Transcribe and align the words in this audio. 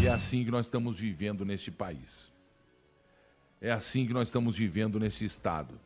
E 0.00 0.06
é 0.06 0.10
assim 0.10 0.44
que 0.44 0.50
nós 0.50 0.66
estamos 0.66 0.98
vivendo 0.98 1.44
neste 1.44 1.70
país. 1.70 2.32
É 3.60 3.70
assim 3.70 4.06
que 4.06 4.12
nós 4.12 4.28
estamos 4.28 4.56
vivendo 4.56 4.98
nesse 4.98 5.24
estado. 5.24 5.80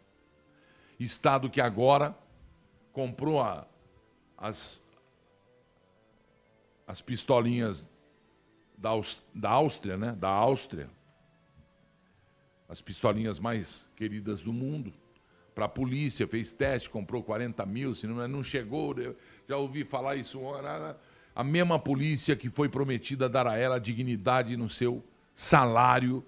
Estado 0.99 1.51
que 1.51 1.61
agora 1.61 2.17
comprou 2.91 3.43
a, 3.43 3.67
as, 4.39 4.83
as 6.87 7.03
pistolinhas 7.03 7.95
da, 8.79 8.91
da 9.35 9.51
Áustria, 9.51 9.99
né? 9.99 10.13
Da 10.13 10.31
Áustria. 10.31 10.89
As 12.67 12.81
pistolinhas 12.81 13.39
mais 13.39 13.91
queridas 13.95 14.41
do 14.41 14.53
mundo. 14.53 14.93
Para 15.55 15.67
a 15.67 15.69
polícia, 15.69 16.27
fez 16.27 16.53
teste, 16.53 16.91
comprou 16.91 17.23
40 17.23 17.65
mil, 17.67 17.95
se 17.95 18.07
não, 18.07 18.27
não 18.27 18.43
chegou. 18.43 18.95
Já 19.49 19.57
ouvi 19.57 19.85
falar 19.85 20.17
isso. 20.17 20.41
A 21.35 21.45
mesma 21.45 21.79
polícia 21.79 22.35
que 22.35 22.49
foi 22.49 22.69
prometida 22.69 23.29
dar 23.29 23.47
a 23.47 23.57
ela 23.57 23.79
dignidade 23.79 24.57
no 24.57 24.69
seu 24.69 25.05
salário 25.35 26.25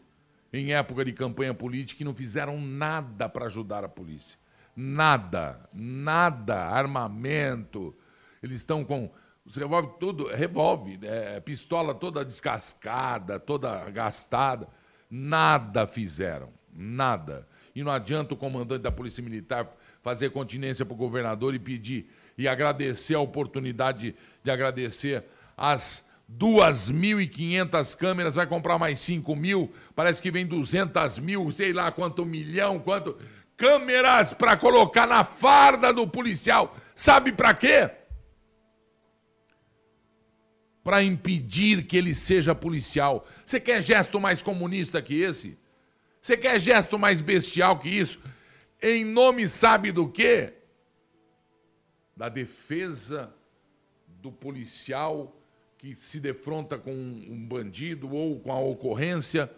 em 0.52 0.72
época 0.72 1.04
de 1.04 1.12
campanha 1.12 1.52
política 1.52 2.02
e 2.02 2.04
não 2.04 2.14
fizeram 2.14 2.60
nada 2.60 3.28
para 3.28 3.46
ajudar 3.46 3.84
a 3.84 3.88
polícia. 3.88 4.38
Nada, 4.74 5.68
nada, 5.73 6.56
armamento. 6.56 7.95
Eles 8.42 8.59
estão 8.59 8.84
com 8.84 9.10
os 9.45 9.56
revólver 9.56 9.95
tudo, 9.98 10.28
revólver, 10.28 10.98
é, 11.02 11.40
pistola 11.40 11.95
toda 11.95 12.24
descascada, 12.24 13.40
toda 13.40 13.90
gastada. 13.90 14.68
Nada 15.10 15.87
fizeram, 15.87 16.50
nada. 16.73 17.48
E 17.74 17.82
não 17.82 17.90
adianta 17.90 18.34
o 18.34 18.37
comandante 18.37 18.82
da 18.82 18.92
Polícia 18.92 19.23
Militar 19.23 19.66
fazer 20.02 20.30
continência 20.30 20.84
para 20.84 20.95
o 20.95 20.98
governador 20.98 21.54
e 21.54 21.59
pedir 21.59 22.10
e 22.38 22.47
agradecer 22.47 23.16
a 23.16 23.20
oportunidade 23.20 24.12
de, 24.12 24.16
de 24.45 24.51
agradecer 24.51 25.24
as 25.57 26.09
2.500 26.32 27.96
câmeras, 27.96 28.37
vai 28.37 28.46
comprar 28.46 28.79
mais 28.79 29.01
5 29.01 29.35
mil, 29.35 29.73
parece 29.95 30.23
que 30.23 30.30
vem 30.30 30.46
200 30.46 31.18
mil, 31.18 31.51
sei 31.51 31.73
lá 31.73 31.90
quanto 31.90 32.24
milhão, 32.24 32.79
quanto. 32.79 33.18
Câmeras 33.57 34.32
para 34.32 34.57
colocar 34.57 35.07
na 35.07 35.24
farda 35.24 35.93
do 35.93 36.07
policial. 36.07 36.77
Sabe 36.95 37.32
para 37.32 37.52
quê? 37.54 37.90
Para 40.84 41.02
impedir 41.02 41.84
que 41.84 41.96
ele 41.96 42.15
seja 42.15 42.55
policial. 42.55 43.27
Você 43.45 43.59
quer 43.59 43.82
gesto 43.82 44.21
mais 44.21 44.40
comunista 44.40 45.02
que 45.02 45.21
esse? 45.21 45.59
Você 46.21 46.37
quer 46.37 46.60
gesto 46.60 46.96
mais 46.99 47.21
bestial 47.21 47.79
que 47.79 47.88
isso? 47.88 48.21
Em 48.80 49.05
nome 49.05 49.49
sabe 49.49 49.90
do 49.90 50.09
quê? 50.09 50.57
Da 52.19 52.29
defesa 52.29 53.33
do 54.21 54.33
policial 54.33 55.41
que 55.79 55.95
se 56.01 56.19
defronta 56.19 56.77
com 56.77 56.93
um 56.93 57.47
bandido 57.47 58.13
ou 58.13 58.41
com 58.41 58.52
a 58.52 58.59
ocorrência 58.59 59.49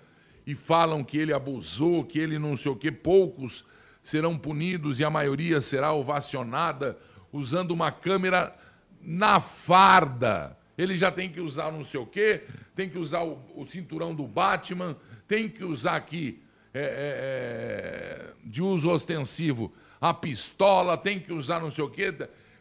e 0.46 0.54
falam 0.54 1.02
que 1.02 1.16
ele 1.16 1.32
abusou, 1.32 2.04
que 2.04 2.18
ele 2.18 2.38
não 2.38 2.58
sei 2.58 2.70
o 2.70 2.76
quê, 2.76 2.92
poucos 2.92 3.64
serão 4.02 4.36
punidos 4.36 5.00
e 5.00 5.04
a 5.04 5.08
maioria 5.08 5.58
será 5.58 5.94
ovacionada 5.94 6.98
usando 7.32 7.70
uma 7.70 7.90
câmera 7.90 8.54
na 9.00 9.40
farda. 9.40 10.54
Ele 10.76 10.98
já 10.98 11.10
tem 11.10 11.32
que 11.32 11.40
usar 11.40 11.72
não 11.72 11.82
sei 11.82 11.98
o 11.98 12.06
quê, 12.06 12.44
tem 12.74 12.90
que 12.90 12.98
usar 12.98 13.22
o, 13.22 13.42
o 13.56 13.64
cinturão 13.64 14.14
do 14.14 14.26
Batman, 14.26 14.94
tem 15.26 15.48
que 15.48 15.64
usar 15.64 15.96
aqui 15.96 16.42
é, 16.74 16.82
é, 16.82 16.84
é 16.84 18.34
de 18.44 18.60
uso 18.60 18.90
ostensivo 18.90 19.72
a 19.98 20.12
pistola, 20.12 20.98
tem 20.98 21.18
que 21.18 21.32
usar 21.32 21.58
não 21.58 21.70
sei 21.70 21.84
o 21.84 21.88
quê 21.88 22.14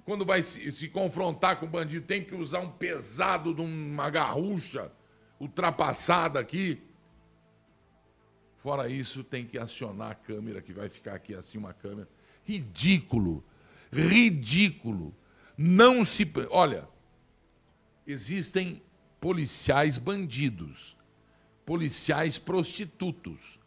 quando 0.10 0.26
vai 0.26 0.42
se, 0.42 0.72
se, 0.72 0.90
confrontar 0.90 1.60
com 1.60 1.68
o 1.68 1.70
bandido, 1.70 2.04
tem 2.04 2.24
que 2.24 2.34
usar 2.34 2.62
um 2.62 2.72
pesado 2.72 3.54
de 3.54 3.62
uma 3.62 4.10
garrucha 4.10 4.92
ultrapassada 5.40 6.40
aqui. 6.40 6.82
Fora 8.58 8.90
isso, 8.90 9.24
tem 9.24 9.46
que 9.46 9.56
acionar 9.56 10.10
a 10.10 10.16
câmera, 10.16 10.64
que 10.64 10.74
vai 10.74 10.90
ficar 10.90 11.14
aqui 11.14 11.36
assim 11.36 11.60
uma 11.60 11.74
câmera. 11.74 12.10
Ridículo. 12.44 13.44
Ridículo. 13.94 15.16
Não 15.56 16.04
se. 16.04 16.28
Olha, 16.50 16.90
existem 18.08 18.82
policiais 19.22 20.00
bandidos, 20.00 20.98
policiais 21.64 22.40
prostitutos, 22.40 23.60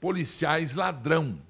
policiais 0.00 0.76
ladrão. 0.76 1.42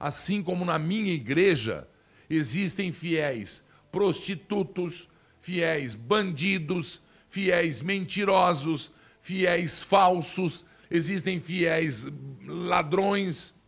Assim 0.00 0.42
como 0.42 0.64
na 0.64 0.80
minha 0.80 1.12
igreja 1.12 1.86
existem 2.30 2.92
fiéis 2.92 3.64
prostitutos, 3.90 5.08
fiéis 5.40 5.96
bandidos, 5.96 7.02
fiéis 7.28 7.82
mentirosos, 7.82 8.92
fiéis 9.20 9.82
falsos, 9.82 10.64
existem 10.88 11.40
fiéis 11.40 12.06
ladrões. 12.46 13.58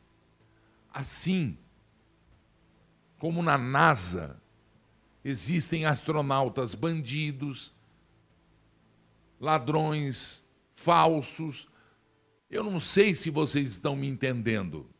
Assim 0.95 1.59
como 3.19 3.43
na 3.43 3.59
NASA 3.59 4.41
existem 5.25 5.85
astronautas 5.85 6.75
bandidos, 6.75 7.75
ladrões 9.41 10.45
falsos. 10.75 11.69
Eu 12.51 12.63
não 12.63 12.79
sei 12.79 13.15
se 13.15 13.31
vocês 13.31 13.71
estão 13.71 13.97
me 13.97 14.07
entendendo 14.07 14.92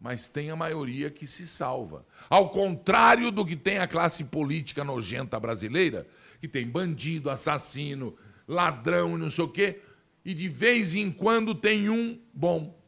mas 0.00 0.28
tem 0.28 0.50
a 0.50 0.56
maioria 0.56 1.10
que 1.10 1.26
se 1.26 1.46
salva. 1.46 2.06
Ao 2.30 2.50
contrário 2.50 3.30
do 3.30 3.44
que 3.44 3.56
tem 3.56 3.78
a 3.78 3.88
classe 3.88 4.24
política 4.24 4.84
nojenta 4.84 5.38
brasileira, 5.40 6.06
que 6.40 6.46
tem 6.46 6.68
bandido, 6.68 7.30
assassino, 7.30 8.16
ladrão 8.46 9.16
e 9.16 9.18
não 9.18 9.28
sei 9.28 9.44
o 9.44 9.48
quê, 9.48 9.80
e 10.24 10.32
de 10.32 10.48
vez 10.48 10.94
em 10.94 11.10
quando 11.10 11.54
tem 11.54 11.88
um 11.88 12.20
bom. 12.32 12.78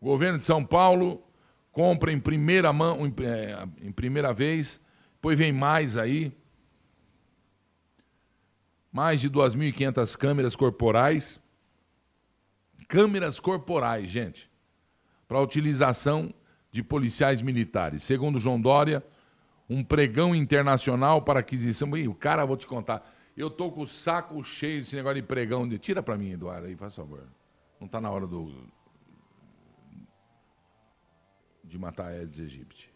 O 0.00 0.06
governo 0.06 0.36
de 0.36 0.42
São 0.42 0.64
Paulo 0.64 1.22
compra 1.70 2.10
em 2.10 2.18
primeira 2.18 2.72
mão, 2.72 3.06
em 3.06 3.14
é, 3.24 3.92
primeira 3.92 4.32
vez, 4.32 4.80
depois 5.22 5.38
vem 5.38 5.52
mais 5.52 5.96
aí. 5.96 6.36
Mais 8.90 9.20
de 9.20 9.30
2.500 9.30 10.16
câmeras 10.18 10.56
corporais. 10.56 11.40
Câmeras 12.88 13.38
corporais, 13.38 14.10
gente. 14.10 14.50
Para 15.28 15.40
utilização 15.40 16.34
de 16.72 16.82
policiais 16.82 17.40
militares. 17.40 18.02
Segundo 18.02 18.36
João 18.36 18.60
Dória, 18.60 19.00
um 19.70 19.84
pregão 19.84 20.34
internacional 20.34 21.22
para 21.22 21.38
aquisição. 21.38 21.96
Ih, 21.96 22.08
o 22.08 22.14
cara, 22.16 22.44
vou 22.44 22.56
te 22.56 22.66
contar. 22.66 23.08
Eu 23.36 23.48
tô 23.48 23.70
com 23.70 23.82
o 23.82 23.86
saco 23.86 24.42
cheio 24.42 24.80
desse 24.80 24.96
negócio 24.96 25.22
de 25.22 25.22
pregão. 25.22 25.68
Tira 25.78 26.02
para 26.02 26.16
mim, 26.16 26.32
Eduardo, 26.32 26.66
aí, 26.66 26.74
faz 26.74 26.96
favor. 26.96 27.28
Não 27.78 27.86
está 27.86 28.00
na 28.00 28.10
hora 28.10 28.26
do 28.26 28.52
de 31.62 31.78
matar 31.78 32.08
Aedes 32.08 32.40
aegypti. 32.40 32.91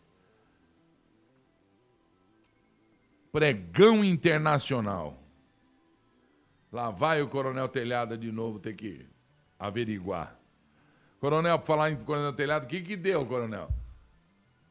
Pregão 3.36 4.02
internacional. 4.02 5.22
Lá 6.72 6.90
vai 6.90 7.20
o 7.20 7.28
Coronel 7.28 7.68
Telhada 7.68 8.16
de 8.16 8.32
novo 8.32 8.58
ter 8.58 8.72
que 8.72 9.04
averiguar. 9.58 10.34
Coronel, 11.20 11.58
para 11.58 11.66
falar 11.66 11.90
em 11.90 11.96
Coronel 11.96 12.32
Telhado, 12.32 12.64
o 12.64 12.66
que, 12.66 12.80
que 12.80 12.96
deu, 12.96 13.26
Coronel? 13.26 13.68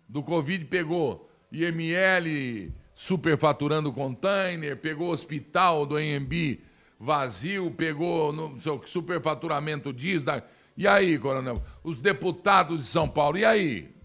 Do 0.10 0.24
Covid 0.24 0.66
pegou 0.66 1.30
IML 1.52 2.74
superfaturando 2.96 3.94
container, 3.94 4.76
pegou 4.76 5.12
hospital 5.12 5.86
do 5.86 6.00
EMB 6.00 6.60
vazio, 7.00 7.70
pegou 7.70 8.34
no, 8.34 8.60
superfaturamento 8.88 9.94
disso. 9.94 10.26
Da... 10.26 10.42
E 10.76 10.88
aí, 10.88 11.20
Coronel? 11.20 11.62
Os 11.84 12.00
deputados 12.00 12.82
de 12.82 12.88
São 12.88 13.08
Paulo, 13.08 13.38
e 13.38 13.46
aí? 13.46 13.96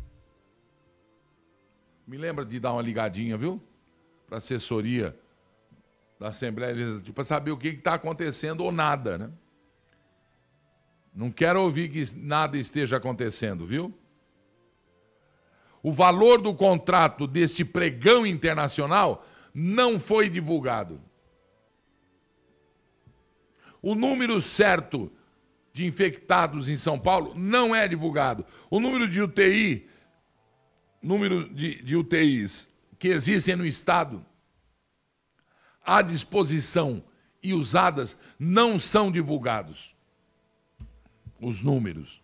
Me 2.06 2.18
lembra 2.18 2.44
de 2.44 2.60
dar 2.60 2.74
uma 2.74 2.82
ligadinha, 2.82 3.38
viu? 3.38 3.58
Para 4.30 4.36
a 4.36 4.38
assessoria 4.38 5.18
da 6.16 6.28
Assembleia 6.28 6.72
Legislativa 6.72 7.12
para 7.12 7.24
saber 7.24 7.50
o 7.50 7.56
que 7.56 7.66
está 7.66 7.94
acontecendo 7.94 8.62
ou 8.62 8.70
nada, 8.70 9.18
né? 9.18 9.30
Não 11.12 11.32
quero 11.32 11.60
ouvir 11.60 11.90
que 11.90 12.16
nada 12.16 12.56
esteja 12.56 12.98
acontecendo, 12.98 13.66
viu? 13.66 13.92
O 15.82 15.90
valor 15.90 16.40
do 16.40 16.54
contrato 16.54 17.26
deste 17.26 17.64
pregão 17.64 18.24
internacional 18.24 19.26
não 19.52 19.98
foi 19.98 20.30
divulgado. 20.30 21.00
O 23.82 23.96
número 23.96 24.40
certo 24.40 25.10
de 25.72 25.84
infectados 25.86 26.68
em 26.68 26.76
São 26.76 27.00
Paulo 27.00 27.34
não 27.34 27.74
é 27.74 27.88
divulgado. 27.88 28.46
O 28.70 28.78
número 28.78 29.08
de 29.08 29.20
UTI, 29.20 29.88
número 31.02 31.52
de, 31.52 31.82
de 31.82 31.96
UTIs 31.96 32.70
que 33.00 33.08
existem 33.08 33.56
no 33.56 33.64
Estado 33.64 34.24
à 35.82 36.02
disposição 36.02 37.02
e 37.42 37.54
usadas 37.54 38.20
não 38.38 38.78
são 38.78 39.10
divulgados. 39.10 39.96
Os 41.40 41.62
números. 41.62 42.22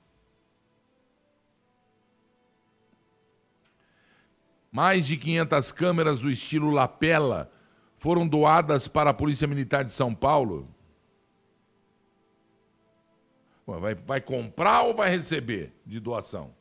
Mais 4.70 5.06
de 5.06 5.16
500 5.16 5.72
câmeras 5.72 6.18
do 6.18 6.30
estilo 6.30 6.70
lapela 6.70 7.50
foram 7.96 8.28
doadas 8.28 8.86
para 8.86 9.08
a 9.08 9.14
Polícia 9.14 9.48
Militar 9.48 9.82
de 9.82 9.92
São 9.92 10.14
Paulo. 10.14 10.68
Vai, 13.66 13.94
vai 13.94 14.20
comprar 14.20 14.82
ou 14.82 14.94
vai 14.94 15.08
receber 15.08 15.72
de 15.86 15.98
doação? 15.98 16.54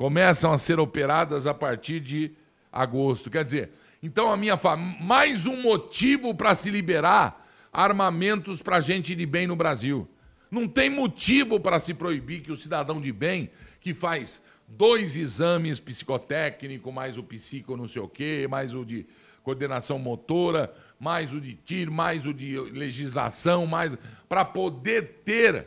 Começam 0.00 0.50
a 0.50 0.56
ser 0.56 0.80
operadas 0.80 1.46
a 1.46 1.52
partir 1.52 2.00
de 2.00 2.32
agosto. 2.72 3.28
Quer 3.28 3.44
dizer, 3.44 3.68
então 4.02 4.32
a 4.32 4.36
minha 4.36 4.56
família. 4.56 4.98
Mais 4.98 5.46
um 5.46 5.60
motivo 5.60 6.34
para 6.34 6.54
se 6.54 6.70
liberar 6.70 7.46
armamentos 7.70 8.62
para 8.62 8.80
gente 8.80 9.14
de 9.14 9.26
bem 9.26 9.46
no 9.46 9.54
Brasil. 9.54 10.08
Não 10.50 10.66
tem 10.66 10.88
motivo 10.88 11.60
para 11.60 11.78
se 11.78 11.92
proibir 11.92 12.40
que 12.40 12.50
o 12.50 12.56
cidadão 12.56 12.98
de 12.98 13.12
bem 13.12 13.50
que 13.78 13.92
faz 13.92 14.40
dois 14.66 15.18
exames 15.18 15.78
psicotécnico, 15.78 16.90
mais 16.90 17.18
o 17.18 17.22
psico 17.22 17.76
não 17.76 17.86
sei 17.86 18.00
o 18.00 18.08
quê, 18.08 18.46
mais 18.48 18.74
o 18.74 18.86
de 18.86 19.06
coordenação 19.42 19.98
motora, 19.98 20.72
mais 20.98 21.30
o 21.34 21.38
de 21.38 21.52
tiro, 21.52 21.92
mais 21.92 22.24
o 22.24 22.32
de 22.32 22.58
legislação, 22.58 23.66
mais 23.66 23.98
para 24.26 24.46
poder 24.46 25.20
ter 25.26 25.66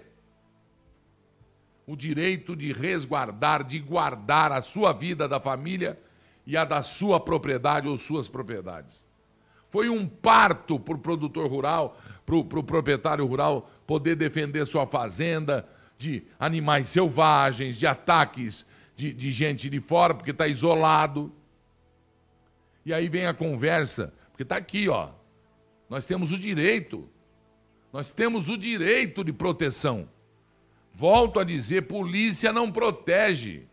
o 1.86 1.96
direito 1.96 2.56
de 2.56 2.72
resguardar, 2.72 3.64
de 3.64 3.80
guardar 3.80 4.52
a 4.52 4.62
sua 4.62 4.94
vida 4.94 5.28
da 5.28 5.40
família 5.40 6.00
e 6.46 6.56
a 6.56 6.64
da 6.64 6.82
sua 6.82 7.20
propriedade 7.20 7.88
ou 7.88 7.98
suas 7.98 8.28
propriedades. 8.28 9.08
Foi 9.70 9.90
um 9.90 10.08
parto 10.08 10.80
para 10.80 10.96
o 10.96 11.00
produtor 11.00 11.50
rural, 11.50 11.98
para 12.26 12.36
o 12.36 12.46
pro 12.46 12.64
proprietário 12.64 13.26
rural 13.26 13.70
poder 13.88 14.16
defender 14.16 14.66
sua 14.66 14.86
fazenda 14.86 15.68
de 15.98 16.24
animais 16.40 16.90
selvagens, 16.90 17.80
de 17.80 17.88
ataques 17.88 18.66
de, 18.96 19.12
de 19.12 19.32
gente 19.32 19.70
de 19.70 19.80
fora, 19.80 20.14
porque 20.14 20.32
está 20.32 20.48
isolado. 20.48 21.34
E 22.86 22.94
aí 22.94 23.10
vem 23.10 23.26
a 23.26 23.34
conversa, 23.34 24.14
porque 24.30 24.44
está 24.44 24.58
aqui, 24.58 24.88
ó. 24.90 25.10
Nós 25.90 26.06
temos 26.06 26.32
o 26.32 26.38
direito, 26.38 27.08
nós 27.92 28.12
temos 28.12 28.50
o 28.50 28.58
direito 28.58 29.24
de 29.24 29.32
proteção. 29.32 30.08
Volto 30.94 31.40
a 31.40 31.44
dizer, 31.44 31.84
polícia 31.84 32.54
não 32.54 32.72
protege. 32.72 33.64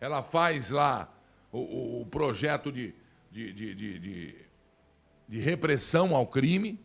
Ela 0.00 0.22
faz 0.22 0.70
lá 0.70 1.12
o, 1.52 1.58
o, 1.58 2.02
o 2.02 2.06
projeto 2.06 2.72
de, 2.72 2.92
de, 3.30 3.52
de, 3.52 3.74
de, 3.74 4.34
de 5.28 5.38
repressão 5.38 6.16
ao 6.16 6.26
crime, 6.26 6.80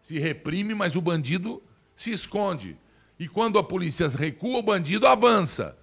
se 0.00 0.18
reprime, 0.18 0.74
mas 0.74 0.96
o 0.96 1.02
bandido 1.02 1.62
se 1.94 2.12
esconde. 2.12 2.78
E 3.18 3.28
quando 3.28 3.58
a 3.58 3.64
polícia 3.64 4.06
recua, 4.08 4.58
o 4.58 4.62
bandido 4.62 5.06
avança. 5.06 5.76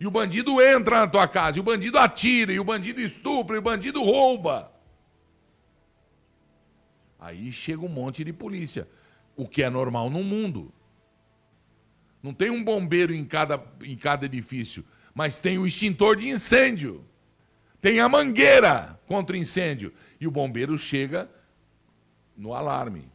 E 0.00 0.06
o 0.06 0.10
bandido 0.10 0.60
entra 0.60 1.00
na 1.00 1.06
tua 1.08 1.26
casa, 1.26 1.58
e 1.58 1.60
o 1.60 1.64
bandido 1.64 1.98
atira, 1.98 2.52
e 2.52 2.60
o 2.60 2.64
bandido 2.64 3.00
estupra, 3.00 3.56
e 3.56 3.58
o 3.58 3.62
bandido 3.62 4.02
rouba. 4.02 4.72
Aí 7.18 7.50
chega 7.50 7.84
um 7.84 7.88
monte 7.88 8.22
de 8.22 8.32
polícia, 8.32 8.88
o 9.36 9.46
que 9.46 9.62
é 9.62 9.70
normal 9.70 10.08
no 10.08 10.22
mundo. 10.22 10.72
Não 12.22 12.34
tem 12.34 12.50
um 12.50 12.62
bombeiro 12.62 13.14
em 13.14 13.24
cada, 13.24 13.62
em 13.82 13.96
cada 13.96 14.26
edifício, 14.26 14.84
mas 15.14 15.38
tem 15.38 15.58
o 15.58 15.66
extintor 15.66 16.16
de 16.16 16.28
incêndio. 16.28 17.04
Tem 17.80 18.00
a 18.00 18.08
mangueira 18.08 19.00
contra 19.06 19.36
incêndio. 19.36 19.92
E 20.20 20.26
o 20.26 20.30
bombeiro 20.30 20.76
chega 20.76 21.30
no 22.36 22.52
alarme. 22.54 23.10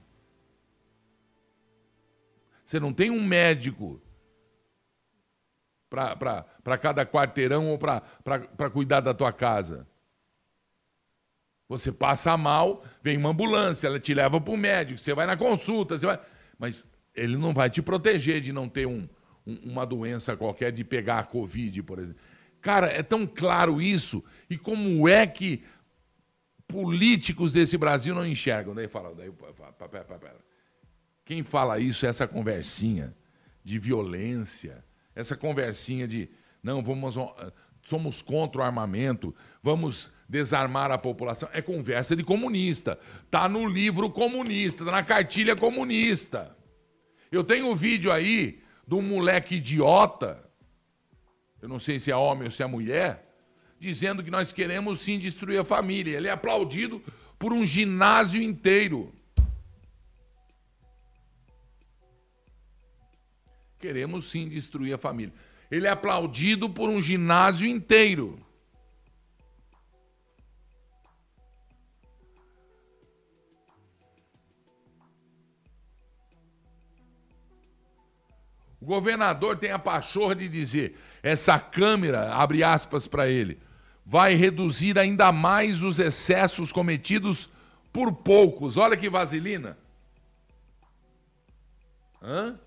Você 2.63 2.79
não 2.79 2.93
tem 2.93 3.11
um 3.11 3.21
médico 3.21 4.01
para 5.89 6.77
cada 6.81 7.05
quarteirão 7.05 7.69
ou 7.69 7.77
para 7.77 8.69
cuidar 8.71 9.01
da 9.01 9.13
tua 9.13 9.31
casa. 9.33 9.87
Você 11.67 11.91
passa 11.91 12.35
mal, 12.37 12.83
vem 13.01 13.17
uma 13.17 13.29
ambulância, 13.29 13.87
ela 13.87 13.99
te 13.99 14.13
leva 14.13 14.39
para 14.39 14.53
o 14.53 14.57
médico, 14.57 14.99
você 14.99 15.13
vai 15.13 15.25
na 15.25 15.37
consulta, 15.37 15.97
você 15.97 16.05
vai... 16.05 16.19
mas 16.57 16.87
ele 17.15 17.37
não 17.37 17.53
vai 17.53 17.69
te 17.69 17.81
proteger 17.81 18.41
de 18.41 18.51
não 18.51 18.67
ter 18.67 18.85
um, 18.85 19.07
um, 19.45 19.55
uma 19.71 19.85
doença 19.85 20.35
qualquer, 20.35 20.71
de 20.71 20.83
pegar 20.83 21.19
a 21.19 21.23
Covid, 21.23 21.83
por 21.83 21.99
exemplo. 21.99 22.21
Cara, 22.61 22.87
é 22.87 23.03
tão 23.03 23.27
claro 23.27 23.81
isso, 23.81 24.23
e 24.49 24.57
como 24.57 25.07
é 25.07 25.27
que 25.27 25.63
políticos 26.67 27.51
desse 27.51 27.77
Brasil 27.77 28.15
não 28.15 28.25
enxergam? 28.25 28.73
Daí 28.73 28.87
fala, 28.87 29.13
daí, 29.13 29.31
pera, 29.31 29.89
pera, 29.89 30.19
pera. 30.19 30.37
Quem 31.25 31.43
fala 31.43 31.79
isso 31.79 32.05
é 32.05 32.09
essa 32.09 32.27
conversinha 32.27 33.15
de 33.63 33.77
violência, 33.79 34.83
essa 35.15 35.35
conversinha 35.35 36.07
de 36.07 36.29
não, 36.61 36.81
vamos, 36.81 37.15
somos 37.83 38.21
contra 38.21 38.61
o 38.61 38.63
armamento, 38.63 39.35
vamos 39.61 40.11
desarmar 40.27 40.91
a 40.91 40.97
população. 40.97 41.49
É 41.51 41.61
conversa 41.61 42.15
de 42.15 42.23
comunista. 42.23 42.97
Tá 43.29 43.49
no 43.49 43.67
livro 43.67 44.09
comunista, 44.09 44.85
tá 44.85 44.91
na 44.91 45.03
cartilha 45.03 45.55
comunista. 45.55 46.55
Eu 47.33 47.43
tenho 47.43 47.67
um 47.67 47.73
vídeo 47.73 48.11
aí 48.11 48.61
de 48.87 48.93
um 48.93 49.01
moleque 49.01 49.55
idiota, 49.55 50.47
eu 51.59 51.67
não 51.67 51.79
sei 51.79 51.99
se 51.99 52.11
é 52.11 52.15
homem 52.15 52.43
ou 52.43 52.51
se 52.51 52.61
é 52.61 52.67
mulher, 52.67 53.27
dizendo 53.79 54.23
que 54.23 54.29
nós 54.29 54.53
queremos 54.53 54.99
sim 54.99 55.17
destruir 55.17 55.59
a 55.59 55.65
família. 55.65 56.15
Ele 56.15 56.27
é 56.27 56.31
aplaudido 56.31 57.01
por 57.39 57.51
um 57.51 57.65
ginásio 57.65 58.39
inteiro. 58.39 59.11
Queremos 63.79 64.29
sim 64.29 64.47
destruir 64.47 64.93
a 64.93 64.99
família. 64.99 65.33
Ele 65.71 65.87
é 65.87 65.89
aplaudido 65.89 66.69
por 66.69 66.87
um 66.87 67.01
ginásio 67.01 67.67
inteiro. 67.67 68.39
O 78.83 78.85
governador 78.85 79.55
tem 79.57 79.71
a 79.71 79.79
pachorra 79.79 80.35
de 80.35 80.49
dizer: 80.49 80.99
essa 81.23 81.57
câmera, 81.57 82.33
abre 82.33 82.65
aspas 82.65 83.07
para 83.07 83.29
ele, 83.29 83.57
vai 84.05 84.33
reduzir 84.33 84.99
ainda 84.99 85.31
mais 85.31 85.81
os 85.81 85.99
excessos 85.99 86.69
cometidos 86.69 87.49
por 87.93 88.11
poucos. 88.11 88.75
Olha 88.75 88.97
que 88.97 89.09
vaselina. 89.09 89.77
Hã? 92.21 92.59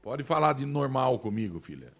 Pode 0.00 0.22
falar 0.22 0.52
de 0.52 0.64
normal 0.64 1.18
comigo, 1.18 1.58
filha. 1.58 1.92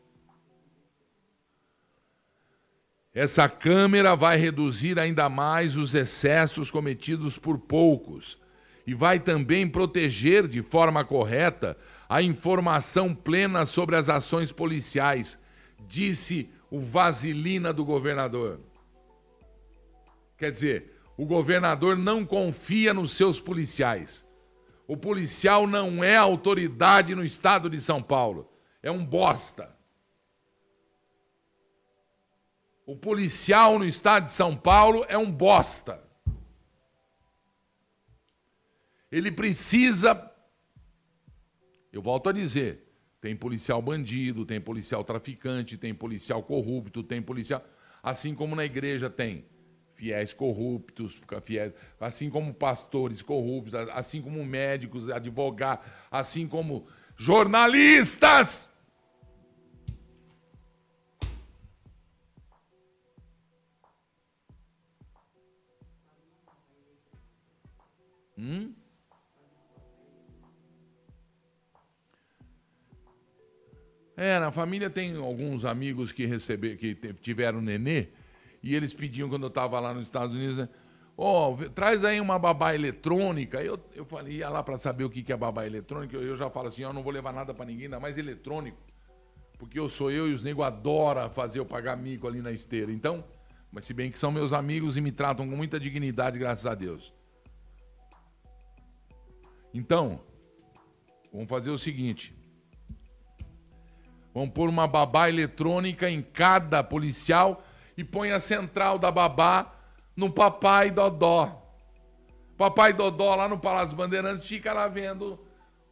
Essa 3.12 3.49
câmera 3.49 4.14
vai 4.14 4.37
reduzir 4.37 4.97
ainda 4.97 5.28
mais 5.28 5.76
os 5.76 5.97
excessos 5.97 6.71
cometidos 6.71 7.37
por 7.37 7.59
poucos 7.59 8.40
e 8.87 8.94
vai 8.94 9.18
também 9.18 9.68
proteger 9.68 10.47
de 10.47 10.62
forma 10.62 11.04
correta 11.04 11.76
a 12.09 12.23
informação 12.23 13.14
plena 13.14 13.64
sobre 13.64 13.97
as 13.97 14.09
ações 14.09 14.52
policiais, 14.52 15.38
disse 15.87 16.50
o 16.71 16.80
vaselina 16.80 17.73
do 17.73 17.85
governador. 17.85 18.61
Quer 20.37 20.50
dizer, 20.50 20.99
o 21.16 21.26
governador 21.26 21.97
não 21.97 22.25
confia 22.25 22.92
nos 22.92 23.12
seus 23.12 23.38
policiais. 23.38 24.28
O 24.87 24.97
policial 24.97 25.66
não 25.66 26.02
é 26.02 26.16
autoridade 26.16 27.14
no 27.14 27.23
estado 27.23 27.71
de 27.71 27.80
São 27.80 28.02
Paulo. 28.02 28.50
É 28.82 28.90
um 28.90 29.04
bosta. 29.04 29.75
O 32.85 32.97
policial 32.97 33.78
no 33.78 33.85
estado 33.85 34.25
de 34.25 34.32
São 34.32 34.56
Paulo 34.56 35.04
é 35.09 35.16
um 35.16 35.30
bosta. 35.30 36.02
Ele 39.11 39.30
precisa. 39.30 40.31
Eu 41.92 42.00
volto 42.00 42.28
a 42.28 42.32
dizer: 42.32 42.88
tem 43.20 43.37
policial 43.37 43.82
bandido, 43.82 44.46
tem 44.46 44.61
policial 44.61 45.04
traficante, 45.04 45.76
tem 45.76 45.94
policial 45.94 46.42
corrupto, 46.42 47.02
tem 47.02 47.20
policial. 47.20 47.64
Assim 48.02 48.34
como 48.34 48.56
na 48.56 48.64
igreja 48.64 49.11
tem 49.11 49.44
fiéis 49.94 50.34
corruptos, 50.34 51.20
fiéis, 51.42 51.72
assim 52.00 52.28
como 52.28 52.52
pastores 52.52 53.22
corruptos, 53.22 53.75
assim 53.92 54.20
como 54.20 54.44
médicos, 54.44 55.08
advogados, 55.08 55.87
assim 56.11 56.49
como 56.49 56.88
jornalistas. 57.16 58.72
Hum? 68.37 68.81
É, 74.23 74.38
na 74.38 74.52
família 74.52 74.88
tem 74.88 75.17
alguns 75.17 75.64
amigos 75.64 76.12
que 76.12 76.25
receberam, 76.25 76.76
que 76.76 76.95
tiveram 77.21 77.61
nenê 77.61 78.07
E 78.62 78.73
eles 78.73 78.95
pediam, 78.95 79.29
quando 79.29 79.43
eu 79.43 79.49
estava 79.49 79.81
lá 79.81 79.93
nos 79.93 80.07
Estados 80.07 80.37
Unidos, 80.37 80.59
né? 80.59 80.69
Ó, 81.17 81.50
oh, 81.50 81.71
traz 81.71 82.05
aí 82.05 82.21
uma 82.21 82.38
babá 82.38 82.73
eletrônica. 82.73 83.61
Eu, 83.61 83.76
eu 83.97 84.05
falei, 84.05 84.35
ia 84.35 84.49
lá 84.49 84.62
para 84.62 84.79
saber 84.79 85.02
o 85.02 85.11
que, 85.11 85.25
que 85.25 85.33
é 85.33 85.37
babá 85.37 85.67
eletrônica. 85.67 86.14
Eu, 86.14 86.23
eu 86.23 86.37
já 86.37 86.49
falo 86.49 86.69
assim, 86.69 86.85
eu 86.85 86.93
não 86.93 87.02
vou 87.02 87.12
levar 87.12 87.33
nada 87.33 87.52
para 87.52 87.67
ninguém, 87.67 87.87
ainda 87.87 87.99
mais 87.99 88.17
eletrônico. 88.17 88.79
Porque 89.59 89.76
eu 89.76 89.88
sou 89.88 90.09
eu 90.09 90.29
e 90.29 90.33
os 90.33 90.41
nego 90.41 90.62
adoram 90.62 91.29
fazer 91.29 91.59
eu 91.59 91.67
pagar 91.67 91.97
mico 91.97 92.29
ali 92.29 92.41
na 92.41 92.52
esteira. 92.52 92.93
Então, 92.93 93.25
mas 93.73 93.85
se 93.87 93.93
bem 93.93 94.09
que 94.09 94.19
são 94.21 94.31
meus 94.31 94.52
amigos 94.52 94.97
e 94.97 95.00
me 95.00 95.11
tratam 95.11 95.49
com 95.50 95.57
muita 95.57 95.81
dignidade, 95.81 96.38
graças 96.38 96.64
a 96.64 96.76
Deus. 96.76 97.12
Então, 99.75 100.21
vamos 101.33 101.49
fazer 101.49 101.73
o 101.73 101.79
seguinte. 101.79 102.41
Vamos 104.34 104.50
pôr 104.50 104.68
uma 104.68 104.86
babá 104.86 105.28
eletrônica 105.28 106.08
em 106.08 106.22
cada 106.22 106.82
policial 106.82 107.64
e 107.96 108.02
põe 108.02 108.30
a 108.32 108.40
central 108.40 108.98
da 108.98 109.10
babá 109.10 109.72
no 110.16 110.30
Papai 110.30 110.90
Dodó. 110.90 111.60
Papai 112.56 112.92
Dodó 112.92 113.34
lá 113.34 113.48
no 113.48 113.58
Palácio 113.58 113.96
Bandeirantes 113.96 114.46
fica 114.46 114.72
lá 114.72 114.88
vendo 114.88 115.38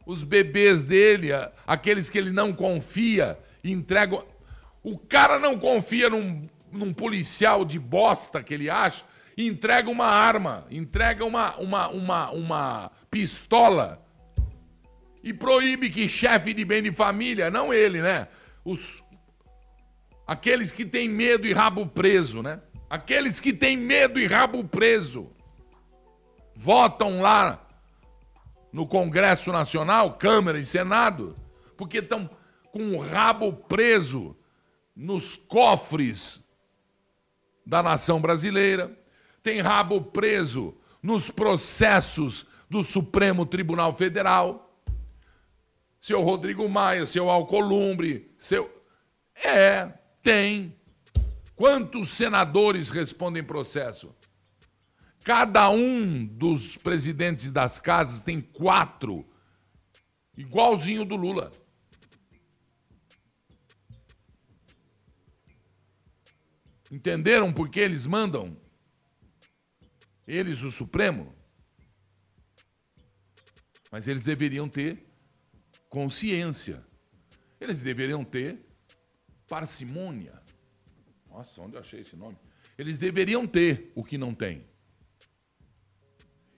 os 0.05 0.23
bebês 0.23 0.83
dele, 0.83 1.29
aqueles 1.67 2.09
que 2.09 2.17
ele 2.17 2.31
não 2.31 2.53
confia, 2.53 3.37
entrega. 3.63 4.23
O 4.83 4.97
cara 4.97 5.37
não 5.37 5.59
confia 5.59 6.09
num, 6.09 6.47
num 6.71 6.91
policial 6.91 7.63
de 7.63 7.77
bosta 7.77 8.41
que 8.41 8.53
ele 8.53 8.69
acha 8.69 9.05
entrega 9.37 9.89
uma 9.89 10.05
arma, 10.05 10.65
entrega 10.69 11.25
uma, 11.25 11.55
uma, 11.57 11.87
uma, 11.89 12.31
uma 12.31 12.91
pistola 13.09 14.01
e 15.23 15.33
proíbe 15.33 15.89
que 15.89 16.07
chefe 16.07 16.53
de 16.53 16.65
bem 16.65 16.81
de 16.81 16.91
família, 16.91 17.49
não 17.49 17.73
ele, 17.73 18.01
né? 18.01 18.27
Os, 18.63 19.03
aqueles 20.25 20.71
que 20.71 20.85
têm 20.85 21.07
medo 21.07 21.47
e 21.47 21.53
rabo 21.53 21.85
preso, 21.85 22.41
né? 22.41 22.61
Aqueles 22.89 23.39
que 23.39 23.53
têm 23.53 23.77
medo 23.77 24.19
e 24.19 24.27
rabo 24.27 24.63
preso 24.63 25.31
votam 26.55 27.21
lá 27.21 27.67
no 28.71 28.85
Congresso 28.85 29.51
Nacional, 29.51 30.17
Câmara 30.17 30.59
e 30.59 30.65
Senado, 30.65 31.35
porque 31.77 31.99
estão 31.99 32.29
com 32.71 32.95
o 32.95 32.99
rabo 32.99 33.53
preso 33.53 34.35
nos 34.95 35.35
cofres 35.35 36.43
da 37.65 37.81
nação 37.83 38.21
brasileira, 38.21 38.97
tem 39.43 39.61
rabo 39.61 40.01
preso 40.01 40.75
nos 41.01 41.29
processos 41.29 42.45
do 42.69 42.83
Supremo 42.83 43.45
Tribunal 43.45 43.93
Federal. 43.93 44.70
Seu 46.01 46.23
Rodrigo 46.23 46.67
Maia, 46.67 47.05
seu 47.05 47.29
Alcolumbre, 47.29 48.33
seu. 48.35 48.83
É, 49.35 49.85
tem. 50.23 50.75
Quantos 51.55 52.09
senadores 52.09 52.89
respondem 52.89 53.43
processo? 53.43 54.15
Cada 55.23 55.69
um 55.69 56.25
dos 56.25 56.75
presidentes 56.75 57.51
das 57.51 57.79
casas 57.79 58.21
tem 58.21 58.41
quatro, 58.41 59.23
igualzinho 60.35 61.05
do 61.05 61.15
Lula. 61.15 61.51
Entenderam 66.89 67.53
por 67.53 67.69
que 67.69 67.79
eles 67.79 68.07
mandam? 68.07 68.57
Eles, 70.27 70.63
o 70.63 70.71
Supremo? 70.71 71.31
Mas 73.91 74.07
eles 74.07 74.23
deveriam 74.23 74.67
ter 74.67 75.10
consciência. 75.91 76.83
Eles 77.59 77.81
deveriam 77.81 78.23
ter 78.23 78.65
parcimônia. 79.47 80.41
Nossa, 81.29 81.61
onde 81.61 81.75
eu 81.75 81.81
achei 81.81 81.99
esse 81.99 82.15
nome? 82.15 82.37
Eles 82.77 82.97
deveriam 82.97 83.45
ter 83.45 83.91
o 83.93 84.03
que 84.03 84.17
não 84.17 84.33
tem. 84.33 84.65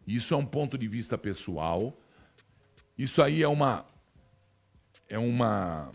Isso 0.07 0.33
é 0.33 0.37
um 0.37 0.45
ponto 0.45 0.77
de 0.77 0.87
vista 0.87 1.17
pessoal. 1.17 1.97
Isso 2.97 3.21
aí 3.21 3.41
é 3.41 3.47
uma 3.47 3.85
é 5.09 5.17
uma 5.17 5.91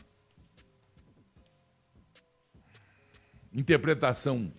interpretação 3.52 4.52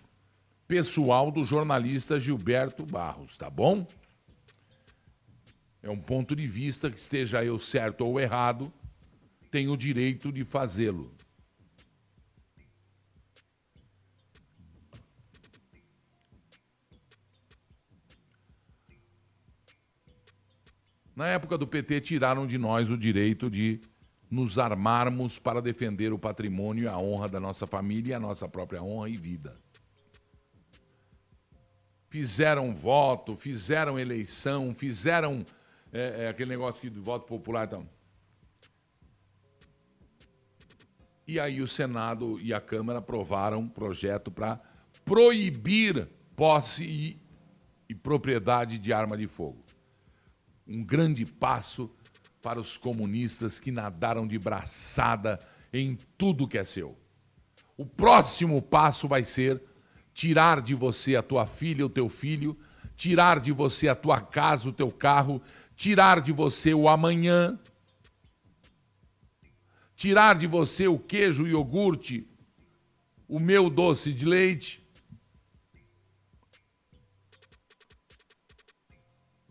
pessoal 0.66 1.30
do 1.30 1.44
jornalista 1.44 2.18
Gilberto 2.18 2.84
Barros, 2.86 3.36
tá 3.36 3.50
bom? 3.50 3.86
É 5.82 5.88
um 5.88 6.00
ponto 6.00 6.36
de 6.36 6.46
vista 6.46 6.90
que 6.90 6.98
esteja 6.98 7.44
eu 7.44 7.58
certo 7.58 8.02
ou 8.02 8.20
errado, 8.20 8.72
tenho 9.50 9.72
o 9.72 9.76
direito 9.76 10.30
de 10.30 10.44
fazê-lo. 10.44 11.14
Na 21.16 21.26
época 21.28 21.58
do 21.58 21.66
PT, 21.66 22.00
tiraram 22.00 22.46
de 22.46 22.56
nós 22.56 22.90
o 22.90 22.96
direito 22.96 23.50
de 23.50 23.80
nos 24.30 24.58
armarmos 24.58 25.38
para 25.38 25.60
defender 25.60 26.12
o 26.12 26.18
patrimônio 26.18 26.84
e 26.84 26.88
a 26.88 26.96
honra 26.96 27.28
da 27.28 27.40
nossa 27.40 27.66
família 27.66 28.12
e 28.12 28.14
a 28.14 28.20
nossa 28.20 28.48
própria 28.48 28.82
honra 28.82 29.08
e 29.08 29.16
vida. 29.16 29.60
Fizeram 32.08 32.74
voto, 32.74 33.36
fizeram 33.36 33.98
eleição, 33.98 34.74
fizeram 34.74 35.44
é, 35.92 36.24
é, 36.24 36.28
aquele 36.28 36.50
negócio 36.50 36.88
de 36.88 37.00
voto 37.00 37.26
popular. 37.26 37.66
Então. 37.66 37.88
E 41.26 41.38
aí 41.38 41.60
o 41.60 41.66
Senado 41.66 42.40
e 42.40 42.52
a 42.52 42.60
Câmara 42.60 42.98
aprovaram 42.98 43.60
um 43.60 43.68
projeto 43.68 44.30
para 44.30 44.60
proibir 45.04 46.08
posse 46.36 46.84
e, 46.84 47.20
e 47.88 47.94
propriedade 47.94 48.78
de 48.78 48.92
arma 48.92 49.16
de 49.16 49.26
fogo 49.26 49.64
um 50.70 50.82
grande 50.82 51.26
passo 51.26 51.90
para 52.40 52.60
os 52.60 52.78
comunistas 52.78 53.58
que 53.58 53.72
nadaram 53.72 54.26
de 54.26 54.38
braçada 54.38 55.40
em 55.72 55.98
tudo 56.16 56.46
que 56.46 56.56
é 56.56 56.64
seu. 56.64 56.96
O 57.76 57.84
próximo 57.84 58.62
passo 58.62 59.08
vai 59.08 59.24
ser 59.24 59.60
tirar 60.14 60.60
de 60.60 60.74
você 60.74 61.16
a 61.16 61.22
tua 61.22 61.44
filha, 61.44 61.84
o 61.84 61.90
teu 61.90 62.08
filho, 62.08 62.56
tirar 62.94 63.40
de 63.40 63.50
você 63.50 63.88
a 63.88 63.94
tua 63.96 64.20
casa, 64.20 64.68
o 64.68 64.72
teu 64.72 64.92
carro, 64.92 65.42
tirar 65.80 66.20
de 66.20 66.30
você 66.30 66.74
o 66.74 66.86
amanhã, 66.90 67.58
tirar 69.96 70.36
de 70.36 70.46
você 70.46 70.86
o 70.86 70.98
queijo, 70.98 71.44
o 71.44 71.48
iogurte, 71.48 72.28
o 73.26 73.38
meu 73.38 73.70
doce 73.70 74.12
de 74.12 74.26
leite, 74.26 74.86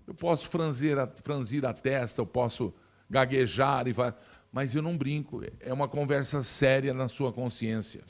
Eu 0.05 0.15
posso 0.15 0.49
franzir 0.49 0.97
a, 0.97 1.07
franzir 1.07 1.63
a 1.63 1.71
testa, 1.71 2.19
eu 2.19 2.25
posso 2.25 2.73
gaguejar, 3.07 3.87
e 3.87 3.93
vai, 3.93 4.11
mas 4.51 4.73
eu 4.73 4.81
não 4.81 4.97
brinco. 4.97 5.39
É 5.59 5.71
uma 5.71 5.87
conversa 5.87 6.41
séria 6.41 6.95
na 6.95 7.07
sua 7.07 7.31
consciência. 7.31 8.03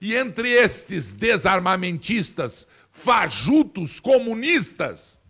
E 0.00 0.16
entre 0.16 0.50
estes 0.50 1.12
desarmamentistas, 1.12 2.66
fajutos 2.90 4.00
comunistas, 4.00 5.20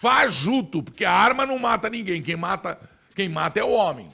fajuto, 0.00 0.80
porque 0.80 1.04
a 1.04 1.12
arma 1.12 1.44
não 1.44 1.58
mata 1.58 1.90
ninguém, 1.90 2.22
quem 2.22 2.36
mata, 2.36 2.78
quem 3.16 3.28
mata 3.28 3.58
é 3.58 3.64
o 3.64 3.72
homem. 3.72 4.08